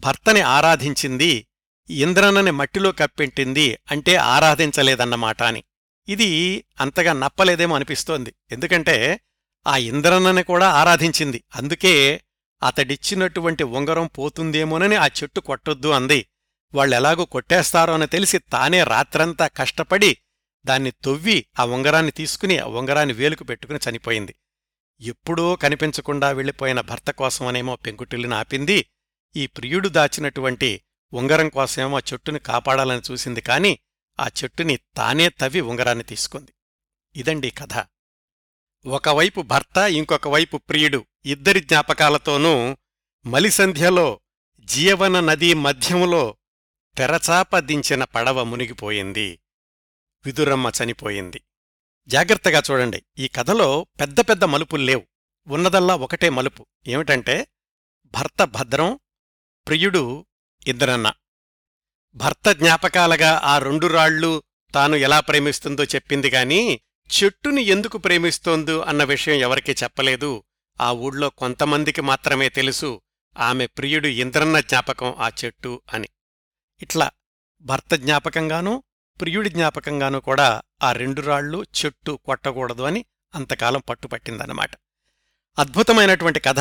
భర్తని 0.00 0.40
ఆరాధించింది 0.40 1.46
ఇంద్రన్నని 1.90 2.50
మట్టిలో 2.50 2.92
కప్పెట్టింది 2.92 3.78
అంటే 3.90 4.16
ఆరాధించలేదన్నమాట 4.16 5.42
అని. 5.42 5.64
ఇది 6.08 6.64
అంతగా 6.80 7.12
నప్పలేదేమో 7.12 7.76
అనిపిస్తోంది. 7.76 8.34
ఎందుకంటే 8.52 9.20
ఆ 9.66 9.76
ఇంద్రన్నని 9.76 10.42
కూడా 10.42 10.70
ఆరాధించింది. 10.70 11.44
అందుకే 11.54 12.23
అతడిచ్చినటువంటి 12.62 13.64
ఉంగరం 13.64 14.06
పోతుందేమోనని 14.06 14.96
ఆ 14.96 15.06
చెట్టు 15.06 15.40
కొట్టొద్దు 15.40 15.88
అంది. 15.88 16.26
వాళ్ళెలాగూ 16.74 17.24
కొట్టేస్తారో 17.24 17.94
అని 17.94 18.06
తెలిసి 18.06 18.38
తానే 18.38 18.84
రాత్రంతా 18.84 19.46
కష్టపడి 19.46 20.18
దాన్ని 20.64 20.90
తొవ్వి 20.90 21.46
ఆ 21.58 21.64
ఉంగరాన్ని 21.64 22.12
తీసుకుని 22.12 22.58
ఆ 22.58 22.66
ఉంగరాన్ని 22.66 23.14
వేలుకు 23.14 23.44
పెట్టుకుని 23.44 23.78
చనిపోయింది. 23.90 24.34
ఎప్పుడో 25.00 25.56
కనిపించకుండా 25.56 26.30
వెళ్ళిపోయిన 26.30 26.80
భర్త 26.80 27.10
కోసమనేమో 27.10 27.76
పెంకుటిల్లిని 27.76 28.34
ఆపింది. 28.34 28.86
ఈ 29.36 29.46
ప్రియుడు 29.46 29.88
దాచినటువంటి 29.88 30.80
ఉంగరం 31.12 31.48
కోసమేమో 31.48 31.96
ఆ 31.96 32.00
చెట్టుని 32.12 32.38
కాపాడాలని 32.38 33.12
చూసింది 33.12 33.40
కాని 33.40 33.78
ఆ 34.20 34.28
చెట్టుని 34.44 34.78
తానే 34.96 35.28
తవ్వి 35.28 35.60
ఉంగరాన్ని 35.60 36.04
తీసుకుంది. 36.04 36.52
ఇదండి 37.16 37.50
కథ. 37.50 37.86
ఒకవైపు 38.86 39.42
భర్త 39.42 39.76
ఇంకొక 39.78 40.28
వైపు 40.28 40.56
ప్రియుడు. 40.56 41.06
ఇద్దరి 41.24 41.60
జ్ఞాపకాలతోనూ 41.60 42.76
మలిసంధ్యలో 43.26 44.20
జీవన 44.58 45.20
నదీ 45.20 45.54
మధ్యములో 45.54 46.36
తెరచాప 46.96 47.58
దించిన 47.58 48.04
పడవ 48.04 48.44
మునిగిపోయింది. 48.44 49.40
విదురమ్మ 50.24 50.70
చనిపోయింది. 50.82 51.42
జాగ్రత్తగా 52.08 52.62
చూడండి. 52.70 53.02
ఈ 53.18 53.28
కథలో 53.28 53.86
పెద్ద 54.00 54.20
పెద్ద 54.20 54.44
మలుపులు 54.44 54.82
లేవు. 54.82 55.02
ఉన్నదల్లా 55.46 55.94
ఒకటే 55.94 56.28
మలుపు. 56.28 56.66
ఏమిటంటే 56.86 57.46
భర్త 58.06 58.44
భద్రం 58.44 58.98
ప్రియుడు 59.68 60.26
ఇద్దరన్న 60.66 61.12
భర్త 62.14 62.52
జ్ఞాపకాలగా 62.52 63.40
ఆ 63.44 63.58
రెండు 63.58 63.86
రాళ్ళు 63.86 64.42
తాను 64.74 64.96
ఎలా 64.96 65.20
ప్రేమిస్తుందో 65.20 65.84
చెప్పింది 65.84 66.30
గాని 66.30 66.80
చెట్టుని 67.04 67.62
ఎందుకు 67.62 67.98
ప్రేమిస్తోందో 67.98 68.80
అన్న 68.80 69.04
విషయం 69.04 69.34
ఎవరికీ 69.34 69.72
చెప్పలేదు. 69.72 70.44
ఆ 70.80 70.92
ఊళ్ళో 70.92 71.30
కొంతమందికి 71.30 72.00
మాత్రమే 72.00 72.48
తెలుసు 72.48 73.00
ఆమె 73.38 73.66
ప్రియుడు 73.66 74.06
ఇంద్రన్న 74.06 74.60
జ్ఞాపకం 74.60 75.14
ఆ 75.18 75.30
చెట్టు 75.44 75.82
అని. 75.92 76.08
ఇట్లా 76.82 77.10
భర్త 77.60 77.94
జ్ఞాపకంగానూ 77.94 78.82
ప్రియుడి 79.20 79.50
జ్ఞాపకంగానూ 79.50 80.20
కూడా 80.20 80.62
ఆ 80.82 80.92
రెండు 80.92 81.20
రాళ్ళు 81.20 81.64
చెట్టు 81.84 82.18
కొట్టకూడదు 82.24 82.82
అని 82.82 83.04
అంతకాలం 83.34 83.82
పట్టుపట్టిందన్నమాట. 83.88 84.70
అద్భుతమైనటువంటి 85.58 86.40
కథ. 86.40 86.58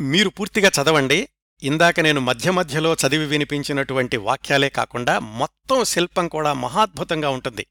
మీరు 0.00 0.28
పూర్తిగా 0.28 0.70
చదవండి. 0.82 1.28
ఇందాక 1.62 2.00
నేను 2.00 2.20
మధ్య 2.20 2.50
మధ్యలో 2.50 2.94
చదివి 2.94 3.26
వినిపించినటువంటి 3.26 4.16
వాక్యాలే 4.16 4.68
కాకుండా 4.68 5.18
మొత్తం 5.18 5.84
శిల్పం 5.84 6.28
కూడా 6.28 6.52
మహాద్భుతంగా 6.52 7.30
ఉంటుంది. 7.30 7.66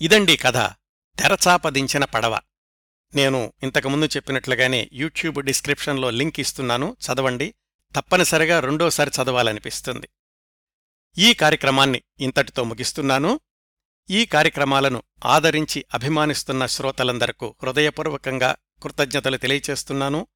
ఇదండి 0.00 0.36
కథ. 0.36 0.79
తెరచాపదించిన 1.20 2.04
పడవ. 2.04 2.40
నేను 3.14 3.52
ఇంతకుముందు 3.62 4.06
చెప్పినట్లుగానే 4.06 4.90
యూట్యూబ్ 4.92 5.42
డిస్క్రిప్షన్లో 5.42 6.10
లింక్ 6.10 6.40
ఇస్తున్నాను 6.40 6.96
చదవండి. 7.00 7.54
తప్పనిసరిగా 7.96 8.60
రెండోసారి 8.60 9.10
చదవాలనిపిస్తుంది. 9.22 10.08
ఈ 11.18 11.34
కార్యక్రమాన్ని 11.34 12.02
ఇంతటితో 12.20 12.64
ముగిస్తున్నాను. 12.64 13.40
ఈ 14.10 14.26
కార్యక్రమాలను 14.26 15.02
ఆదరించి 15.24 15.84
అభిమానిస్తున్న 15.94 16.66
శ్రోతలందరకు 16.66 17.54
హృదయపూర్వకంగా 17.62 18.56
కృతజ్ఞతలు 18.82 19.36
తెలియచేస్తున్నాను. 19.36 20.26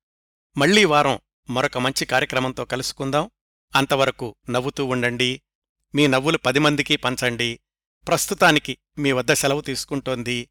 మళ్ళీ 0.56 0.84
వారం 0.84 1.18
మరొక 1.50 1.78
మంచి 1.78 2.06
కార్యక్రమంతో 2.06 2.64
కలుసుకుందాం. 2.64 3.30
అంతవరకు 3.74 4.36
నవ్వుతూ 4.50 4.86
ఉండండి. 4.86 5.42
మీ 5.94 6.06
నవ్వులు 6.06 6.38
పది 6.38 6.58
మందికి 6.58 6.96
పంచండి. 6.96 7.60
ప్రస్తుతానికి 8.08 8.78
మీ 8.98 9.12
వద్ద 9.12 9.32
సెలవు 9.32 9.60
తీసుకుంటోంది 9.60 10.50